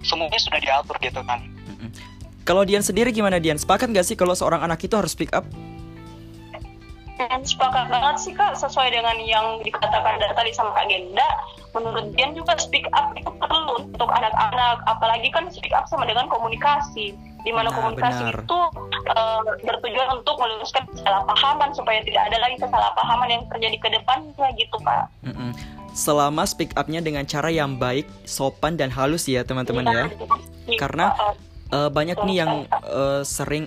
semuanya 0.05 0.40
sudah 0.40 0.61
diatur 0.61 0.96
gitu 1.00 1.20
kan. 1.24 1.40
Mm-mm. 1.68 1.90
Kalau 2.44 2.64
Dian 2.64 2.85
sendiri 2.85 3.12
gimana 3.12 3.40
Dian? 3.40 3.57
Sepakat 3.57 3.88
nggak 3.88 4.05
sih 4.05 4.16
kalau 4.16 4.37
seorang 4.37 4.61
anak 4.61 4.81
itu 4.85 4.94
harus 4.96 5.16
pick 5.16 5.33
up? 5.33 5.44
Sepakat 7.44 7.87
banget 7.94 8.16
sih 8.18 8.35
kak 8.35 8.59
sesuai 8.59 8.90
dengan 8.90 9.14
yang 9.22 9.62
dikatakan 9.62 10.18
dari 10.18 10.35
tadi 10.35 10.50
sama 10.50 10.74
kak 10.74 10.90
Genda 10.90 11.29
menurut 11.70 12.11
Dian 12.18 12.35
juga 12.35 12.59
speak 12.59 12.90
up 12.90 13.14
itu 13.14 13.31
perlu 13.38 13.87
untuk 13.87 14.11
anak-anak 14.11 14.83
apalagi 14.90 15.31
kan 15.31 15.46
speak 15.46 15.70
up 15.70 15.87
sama 15.87 16.11
dengan 16.11 16.27
komunikasi 16.27 17.14
di 17.44 17.52
mana 17.52 17.68
Nah, 17.68 17.76
komunikasi 17.76 18.22
benar. 18.24 18.37
itu 18.40 18.59
eh, 19.07 19.40
bertujuan 19.62 20.09
untuk 20.14 20.35
meluruskan 20.37 20.85
kesalahpahaman 20.90 21.70
supaya 21.70 22.00
tidak 22.00 22.22
ada 22.24 22.38
lagi 22.40 22.57
kesalahpahaman 22.59 23.28
yang 23.28 23.42
terjadi 23.46 23.76
ke 23.78 23.88
depannya 23.92 24.48
gitu 24.57 24.76
kak 24.80 25.04
Mm-mm. 25.22 25.52
Selama 25.92 26.42
speak 26.42 26.74
up-nya 26.74 26.98
dengan 26.98 27.22
cara 27.22 27.48
yang 27.48 27.78
baik, 27.78 28.09
sopan 28.24 28.74
dan 28.74 28.90
halus 28.90 29.30
ya 29.30 29.46
teman-teman 29.46 29.87
ya. 29.87 30.04
Iya, 30.66 30.74
Karena- 30.76 31.14
eh, 31.14 31.37
Eh, 31.66 31.90
banyak 31.90 32.22
nih 32.22 32.37
yang 32.37 32.52
eh, 32.70 33.22
sering 33.24 33.66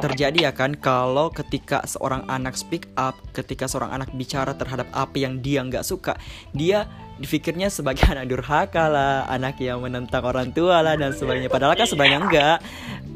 terjadi 0.00 0.48
ya 0.48 0.52
kan 0.52 0.74
kalau 0.74 1.30
ketika 1.30 1.84
seorang 1.84 2.26
anak 2.26 2.56
speak 2.56 2.90
up, 2.96 3.14
ketika 3.30 3.66
seorang 3.66 3.92
anak 3.92 4.10
bicara 4.10 4.50
terhadap 4.52 4.90
apa 4.90 5.14
yang 5.14 5.38
dia 5.38 5.62
nggak 5.62 5.84
suka, 5.84 6.18
dia 6.50 6.90
dipikirnya 7.14 7.70
sebagai 7.70 8.02
anak 8.10 8.26
durhaka 8.26 8.88
lah, 8.88 9.28
anak 9.28 9.60
yang 9.60 9.78
menentang 9.78 10.24
orang 10.24 10.50
tua 10.50 10.82
lah 10.82 10.98
dan 10.98 11.12
sebagainya. 11.12 11.46
Padahal 11.46 11.78
kan 11.78 11.86
sebenarnya 11.86 12.18
enggak. 12.18 12.56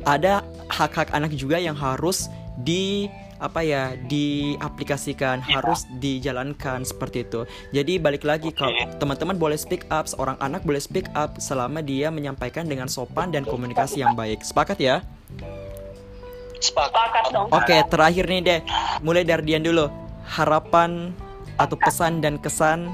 Ada 0.06 0.44
hak-hak 0.68 1.10
anak 1.16 1.34
juga 1.34 1.58
yang 1.58 1.74
harus 1.74 2.28
di 2.58 3.08
apa 3.38 3.62
ya 3.62 3.94
diaplikasikan 4.10 5.38
harus 5.38 5.86
dijalankan 6.02 6.82
seperti 6.82 7.22
itu 7.22 7.46
jadi 7.70 8.02
balik 8.02 8.26
lagi 8.26 8.50
kalau 8.50 8.74
teman-teman 8.98 9.38
boleh 9.38 9.54
speak 9.54 9.86
up 9.94 10.10
seorang 10.10 10.34
anak 10.42 10.66
boleh 10.66 10.82
speak 10.82 11.06
up 11.14 11.38
selama 11.38 11.78
dia 11.78 12.10
menyampaikan 12.10 12.66
dengan 12.66 12.90
sopan 12.90 13.30
dan 13.30 13.46
komunikasi 13.46 14.02
yang 14.02 14.18
baik 14.18 14.42
sepakat 14.42 14.82
ya 14.82 15.06
Sepakat. 16.58 16.90
sepakat 16.90 17.24
dong 17.30 17.46
Oke, 17.54 17.76
terakhir 17.86 18.26
nih 18.26 18.40
deh. 18.42 18.60
Mulai 19.06 19.22
dari 19.22 19.46
Dian 19.46 19.62
dulu. 19.62 19.86
Harapan 20.26 21.14
atau 21.54 21.78
pesan 21.78 22.18
dan 22.18 22.34
kesan 22.38 22.90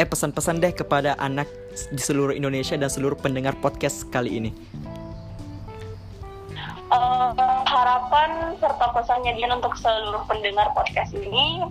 eh 0.00 0.08
pesan-pesan 0.08 0.64
deh 0.64 0.72
kepada 0.72 1.12
anak 1.20 1.44
di 1.92 2.00
seluruh 2.00 2.32
Indonesia 2.32 2.80
dan 2.80 2.88
seluruh 2.88 3.20
pendengar 3.20 3.52
podcast 3.60 4.08
kali 4.08 4.40
ini. 4.40 4.50
Eh, 6.90 7.30
harapan 7.70 8.58
serta 8.58 8.90
pesannya 8.90 9.38
dia 9.38 9.46
untuk 9.46 9.78
seluruh 9.78 10.26
pendengar 10.26 10.74
podcast 10.74 11.14
ini 11.14 11.62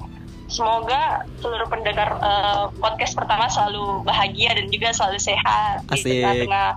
semoga 0.47 1.27
seluruh 1.43 1.67
pendengar 1.67 2.15
eh, 2.23 2.71
podcast 2.79 3.19
pertama 3.19 3.51
selalu 3.51 4.08
bahagia 4.08 4.55
dan 4.55 4.71
juga 4.71 4.95
selalu 4.95 5.19
sehat 5.19 5.84
Asik. 5.91 6.08
di 6.08 6.23
tengah-tengah 6.23 6.67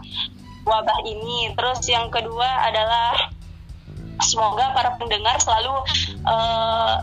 wabah 0.67 0.99
ini 1.07 1.55
terus 1.55 1.87
yang 1.87 2.11
kedua 2.11 2.67
adalah 2.67 3.31
semoga 4.27 4.75
para 4.75 4.99
pendengar 4.99 5.39
selalu 5.39 5.79
eh, 6.27 6.95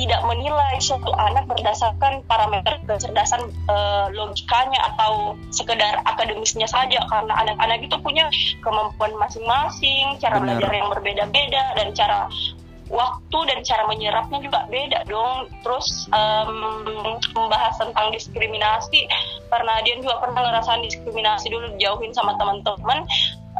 tidak 0.00 0.24
menilai 0.24 0.80
suatu 0.80 1.12
anak 1.12 1.44
berdasarkan 1.44 2.24
parameter 2.24 2.80
kecerdasan 2.88 3.52
eh, 3.68 4.06
logikanya 4.16 4.80
atau 4.96 5.36
sekedar 5.52 6.00
akademisnya 6.08 6.64
saja 6.64 7.04
karena 7.12 7.36
anak-anak 7.44 7.84
itu 7.84 7.96
punya 8.00 8.32
kemampuan 8.64 9.12
masing-masing, 9.20 10.16
cara 10.16 10.40
Benar. 10.40 10.56
belajar 10.56 10.70
yang 10.72 10.88
berbeda-beda 10.88 11.64
dan 11.76 11.88
cara 11.92 12.32
waktu 12.90 13.38
dan 13.46 13.60
cara 13.62 13.84
menyerapnya 13.86 14.40
juga 14.40 14.64
beda 14.72 15.04
dong. 15.04 15.52
Terus 15.60 16.08
em, 16.10 16.52
membahas 17.36 17.76
tentang 17.76 18.08
diskriminasi 18.10 19.04
karena 19.52 19.84
dia 19.84 20.00
juga 20.00 20.16
pernah 20.24 20.48
ngerasain 20.48 20.80
diskriminasi 20.80 21.52
dulu 21.52 21.76
dijauhin 21.76 22.16
sama 22.16 22.34
teman-teman. 22.40 23.04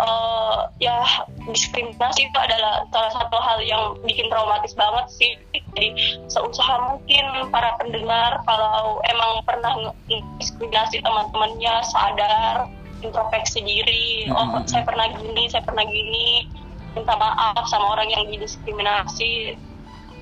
Eh, 0.01 0.59
ya 0.81 0.97
diskriminasi 1.45 2.25
itu 2.25 2.39
adalah 2.41 2.89
salah 2.89 3.13
satu 3.13 3.37
hal 3.37 3.59
yang 3.61 3.93
bikin 4.09 4.33
traumatis 4.33 4.73
banget 4.73 5.07
sih. 5.13 5.33
Jadi 5.77 5.89
seusaha 6.31 6.95
mungkin 6.95 7.53
para 7.53 7.77
pendengar 7.77 8.41
kalau 8.49 9.05
emang 9.05 9.45
pernah 9.45 9.93
diskriminasi 10.41 11.05
teman-temannya 11.05 11.75
sadar 11.85 12.71
introspeksi 13.05 13.61
diri. 13.61 14.33
Oh 14.33 14.57
Mm-mm. 14.57 14.65
saya 14.65 14.89
pernah 14.89 15.11
gini, 15.21 15.53
saya 15.53 15.65
pernah 15.69 15.85
gini. 15.85 16.49
Minta 16.97 17.15
maaf 17.21 17.69
sama 17.69 18.01
orang 18.01 18.09
yang 18.09 18.25
didiskriminasi. 18.33 19.53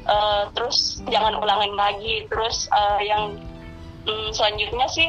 Eh, 0.09 0.43
terus 0.59 1.07
jangan 1.07 1.39
ulangin 1.39 1.79
lagi. 1.79 2.27
Terus 2.27 2.67
eh, 2.75 3.15
yang 3.15 3.39
mm, 4.11 4.35
selanjutnya 4.35 4.87
sih 4.91 5.09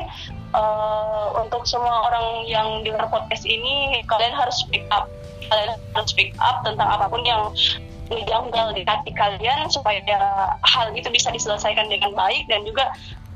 eh, 0.54 1.26
untuk 1.38 1.64
semua 1.66 2.10
orang 2.10 2.46
yang 2.46 2.68
dengar 2.86 3.06
podcast 3.10 3.46
ini 3.46 4.02
kalian 4.10 4.34
harus 4.34 4.62
speak 4.62 4.86
up 4.90 5.10
kalian 5.50 5.74
harus 5.98 6.10
speak 6.14 6.32
up 6.38 6.62
tentang 6.62 6.86
apa 6.86 7.10
pun 7.10 7.26
yang 7.26 7.50
menjanggal 8.10 8.74
di 8.74 8.82
hati 8.86 9.12
kalian 9.14 9.70
supaya 9.70 10.02
hal 10.66 10.90
itu 10.98 11.10
bisa 11.14 11.30
diselesaikan 11.30 11.86
dengan 11.90 12.10
baik 12.18 12.50
dan 12.50 12.66
juga 12.66 12.90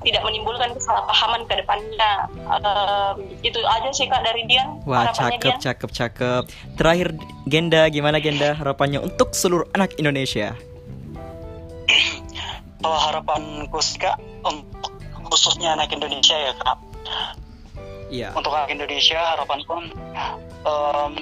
tidak 0.03 0.21
menimbulkan 0.27 0.75
kesalahpahaman 0.75 1.47
ke 1.47 1.63
depannya. 1.63 2.13
Eh, 2.43 3.11
itu 3.47 3.59
aja 3.63 3.89
sih 3.95 4.05
kak 4.11 4.21
dari 4.25 4.43
Dian. 4.49 4.83
Wah, 4.83 5.07
Harapannya, 5.07 5.39
cakep, 5.39 5.53
Dian. 5.55 5.59
cakep, 5.63 5.89
cakep. 5.95 6.43
Terakhir 6.75 7.07
Genda, 7.47 7.87
gimana 7.87 8.19
Genda 8.19 8.51
harapannya 8.57 8.99
untuk 8.99 9.31
seluruh 9.31 9.69
anak 9.71 9.95
Indonesia? 9.95 10.53
Kalau 12.83 12.99
harapanku 12.99 13.79
sih 13.79 13.95
kak 13.95 14.19
untuk 14.43 14.91
khususnya 15.31 15.79
anak 15.79 15.87
Indonesia 15.95 16.35
ya 16.35 16.53
kak. 16.59 16.77
Iya. 18.13 18.29
Untuk 18.37 18.53
anak 18.53 18.69
Indonesia 18.69 19.17
harapanku 19.33 19.89
em, 20.63 21.13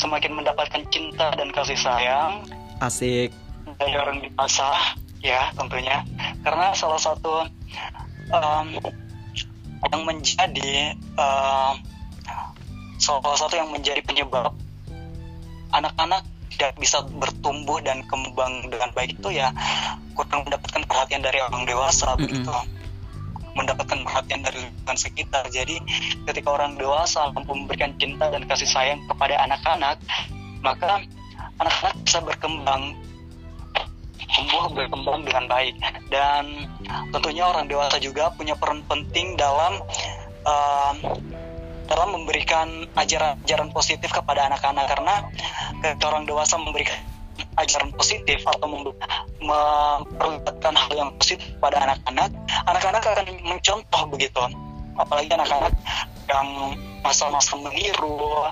semakin 0.00 0.32
mendapatkan 0.40 0.82
cinta 0.88 1.32
dan 1.36 1.52
kasih 1.52 1.76
sayang 1.76 2.48
Asik. 2.80 3.28
dari 3.76 3.94
orang 3.96 4.24
dewasa 4.24 4.96
ya 5.20 5.52
tentunya 5.56 6.00
karena 6.40 6.72
salah 6.72 7.00
satu 7.00 7.44
em, 8.32 8.66
yang 9.92 10.02
menjadi 10.08 10.96
em, 10.96 11.74
salah 12.96 13.36
satu 13.36 13.54
yang 13.60 13.68
menjadi 13.68 14.00
penyebab 14.00 14.56
anak-anak 15.76 16.24
tidak 16.54 16.72
bisa 16.78 17.02
bertumbuh 17.18 17.82
dan 17.82 18.00
kembang 18.06 18.70
dengan 18.70 18.88
baik 18.94 19.18
itu 19.18 19.28
ya 19.34 19.50
kurang 20.14 20.46
mendapatkan 20.46 20.86
perhatian 20.86 21.20
dari 21.20 21.42
orang 21.42 21.66
dewasa 21.66 22.14
Mm-mm. 22.14 22.22
begitu 22.24 22.54
mendapatkan 23.54 24.02
perhatian 24.02 24.42
dari 24.42 24.58
lingkungan 24.62 24.98
sekitar 24.98 25.46
jadi 25.50 25.78
ketika 26.30 26.48
orang 26.50 26.74
dewasa 26.74 27.30
mampu 27.30 27.54
memberikan 27.54 27.94
cinta 27.98 28.30
dan 28.30 28.42
kasih 28.50 28.66
sayang 28.68 29.00
kepada 29.06 29.38
anak-anak 29.46 29.98
maka 30.60 31.02
anak-anak 31.62 31.96
bisa 32.02 32.18
berkembang 32.24 32.98
tumbuh 34.34 34.66
berkembang 34.74 35.22
dengan 35.22 35.44
baik. 35.46 35.74
Dan 36.10 36.66
tentunya 37.14 37.46
orang 37.46 37.70
dewasa 37.70 38.02
juga 38.02 38.34
punya 38.34 38.58
peran 38.58 38.82
penting 38.90 39.38
dalam 39.38 39.78
um, 40.44 40.96
dalam 41.84 42.08
memberikan 42.16 42.88
ajaran-ajaran 42.98 43.70
positif 43.70 44.10
kepada 44.10 44.50
anak-anak. 44.50 44.90
Karena 44.90 45.14
ketika 45.80 46.06
orang 46.10 46.26
dewasa 46.26 46.58
memberikan 46.58 46.98
ajaran 47.58 47.90
positif 47.94 48.40
atau 48.46 48.66
mem- 48.66 48.98
memperlihatkan 49.42 50.74
hal 50.74 50.92
yang 50.94 51.10
positif 51.18 51.44
pada 51.58 51.78
anak-anak 51.82 52.30
anak-anak 52.66 53.02
akan 53.02 53.26
mencontoh 53.42 54.02
begitu 54.10 54.42
apalagi 54.98 55.30
anak-anak 55.34 55.74
yang 56.30 56.48
masa-masa 57.02 57.54
meniru 57.58 58.48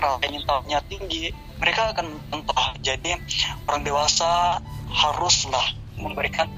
rasa 0.00 0.16
ingin 0.24 0.42
tahunya 0.48 0.80
tinggi 0.88 1.32
mereka 1.60 1.92
akan 1.92 2.08
mencontoh 2.08 2.64
jadi 2.80 3.20
orang 3.68 3.84
dewasa 3.84 4.60
haruslah 4.88 5.66
memberikan 6.00 6.48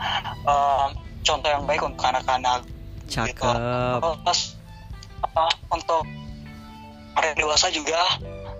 uh, 0.46 0.94
contoh 1.26 1.50
yang 1.50 1.66
baik 1.66 1.82
untuk 1.82 2.06
anak-anak 2.06 2.62
gitu. 3.06 3.18
Cakep. 3.18 3.54
Terus 4.22 4.40
apa, 5.22 5.44
untuk 5.70 6.04
orang 7.18 7.35
dewasa 7.37 7.66
juga 7.74 8.00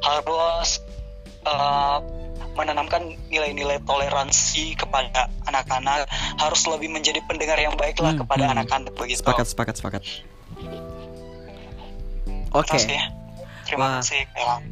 harus 0.03 0.83
uh, 1.47 1.99
menanamkan 2.53 3.03
nilai-nilai 3.29 3.81
toleransi 3.83 4.77
kepada 4.77 5.27
anak-anak 5.47 6.05
harus 6.37 6.63
lebih 6.69 6.89
menjadi 6.89 7.21
pendengar 7.25 7.57
yang 7.57 7.73
baik 7.75 7.97
lah 7.99 8.13
Hmm, 8.13 8.23
kepada 8.25 8.45
hmm. 8.45 8.55
anak-anak 8.59 8.93
begitu 8.95 9.25
Sepakat, 9.25 9.47
sepakat, 9.49 9.75
sepakat. 9.79 10.03
Oke. 12.53 12.69
Terima 12.69 12.77
kasih. 12.77 13.01
terima 13.65 13.81
Wah. 13.81 13.95
kasih. 14.03 14.23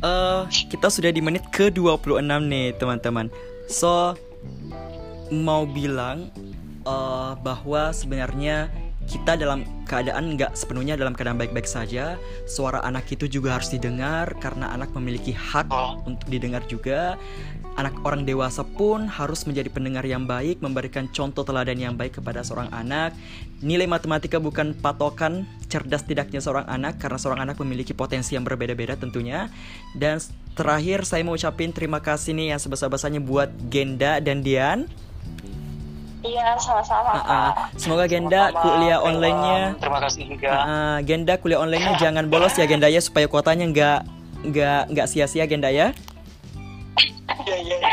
Eh, 0.05 0.40
kita 0.69 0.88
sudah 0.93 1.09
di 1.09 1.25
menit 1.25 1.47
ke-26 1.49 2.21
nih, 2.21 2.77
teman-teman. 2.77 3.33
So, 3.64 4.12
mau 5.33 5.64
bilang 5.64 6.29
eh, 6.81 7.33
bahwa 7.40 7.93
sebenarnya 7.93 8.69
kita 9.05 9.35
dalam 9.35 9.64
keadaan 9.88 10.37
nggak 10.37 10.55
sepenuhnya 10.55 10.95
dalam 10.95 11.16
keadaan 11.16 11.35
baik-baik 11.35 11.66
saja. 11.66 12.14
Suara 12.45 12.85
anak 12.85 13.09
itu 13.09 13.27
juga 13.27 13.57
harus 13.57 13.73
didengar 13.73 14.37
karena 14.38 14.71
anak 14.71 14.93
memiliki 14.93 15.33
hak 15.33 15.66
Oh. 15.73 15.99
untuk 16.05 16.29
didengar 16.29 16.62
juga. 16.69 17.16
Anak 17.79 17.95
orang 18.03 18.27
dewasa 18.27 18.67
pun 18.67 19.07
harus 19.07 19.47
menjadi 19.47 19.71
pendengar 19.71 20.03
yang 20.03 20.27
baik, 20.27 20.59
memberikan 20.59 21.07
contoh 21.15 21.47
teladan 21.47 21.79
yang 21.79 21.95
baik 21.95 22.19
kepada 22.19 22.43
seorang 22.43 22.69
anak. 22.75 23.15
Nilai 23.63 23.87
matematika 23.87 24.43
bukan 24.43 24.75
patokan 24.75 25.47
cerdas 25.71 26.03
tidaknya 26.03 26.43
seorang 26.43 26.67
anak 26.67 26.99
karena 26.99 27.19
seorang 27.21 27.41
anak 27.47 27.57
memiliki 27.63 27.95
potensi 27.95 28.35
yang 28.35 28.43
berbeda-beda 28.43 28.99
tentunya. 28.99 29.49
Dan 29.95 30.19
terakhir 30.59 31.07
saya 31.07 31.23
mau 31.23 31.39
ucapin 31.39 31.71
terima 31.71 32.03
kasih 32.03 32.35
nih 32.35 32.57
yang 32.57 32.61
sebesar-besarnya 32.61 33.23
buat 33.23 33.49
Genda 33.71 34.19
dan 34.19 34.43
Dian. 34.43 34.91
Iya, 36.21 36.53
sama-sama. 36.61 37.17
Ah. 37.17 37.25
Kak. 37.25 37.81
Semoga 37.81 38.05
Genda 38.05 38.53
Sama-sama, 38.53 38.61
kuliah 38.61 38.99
online-nya 39.01 39.59
terima 39.81 40.01
kasih 40.05 40.23
juga 40.29 40.53
Ah, 40.53 40.69
ah, 40.69 40.97
Genda 41.01 41.35
kuliah 41.41 41.61
online-nya 41.65 41.97
jangan 41.97 42.29
bolos 42.29 42.53
ya 42.61 42.69
Genda 42.69 42.93
ya 42.93 43.01
supaya 43.01 43.25
kuotanya 43.25 43.65
nggak 43.73 44.01
nggak 44.53 44.83
nggak 44.93 45.07
sia-sia 45.09 45.49
Genda 45.49 45.73
ya. 45.73 45.97
Iya, 47.59 47.77
iya. 47.77 47.91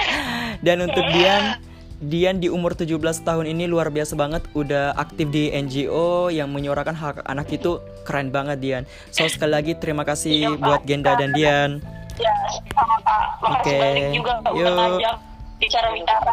Dan 0.61 0.85
untuk 0.85 1.05
Dian, 1.09 1.57
Dian 1.97 2.37
di 2.37 2.45
umur 2.45 2.77
17 2.77 2.93
tahun 3.25 3.49
ini 3.49 3.65
luar 3.65 3.89
biasa 3.89 4.13
banget 4.13 4.45
udah 4.53 4.93
aktif 4.93 5.33
di 5.33 5.49
NGO 5.49 6.29
yang 6.29 6.53
menyuarakan 6.53 6.93
hak 6.93 7.15
anak 7.25 7.49
itu 7.49 7.81
keren 8.05 8.29
banget 8.29 8.57
Dian. 8.61 8.83
So 9.09 9.25
sekali 9.25 9.57
lagi 9.57 9.73
terima 9.73 10.05
kasih 10.05 10.29
Iya, 10.29 10.49
Kak. 10.53 10.61
buat 10.61 10.81
Genda 10.85 11.17
dan 11.17 11.33
Dian. 11.33 11.71
Ya, 12.17 12.33
sama. 12.73 12.95
Makasih 13.41 13.77
banyak 13.77 14.05
juga 14.13 14.33
Yuk. 14.53 15.17
bicara 15.57 15.87
bicara. 15.93 16.31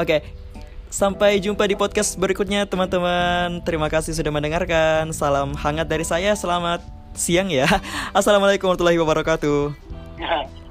Oke. 0.00 0.24
Sampai 0.88 1.42
jumpa 1.42 1.66
di 1.66 1.74
podcast 1.74 2.14
berikutnya 2.14 2.70
teman-teman. 2.70 3.58
Terima 3.66 3.90
kasih 3.90 4.14
sudah 4.14 4.30
mendengarkan. 4.30 5.10
Salam 5.10 5.50
hangat 5.58 5.90
dari 5.90 6.06
saya. 6.06 6.38
Selamat 6.38 6.86
siang 7.18 7.50
ya. 7.50 7.66
Assalamualaikum 8.18 8.70
warahmatullahi 8.70 9.02
wabarakatuh. 9.02 10.63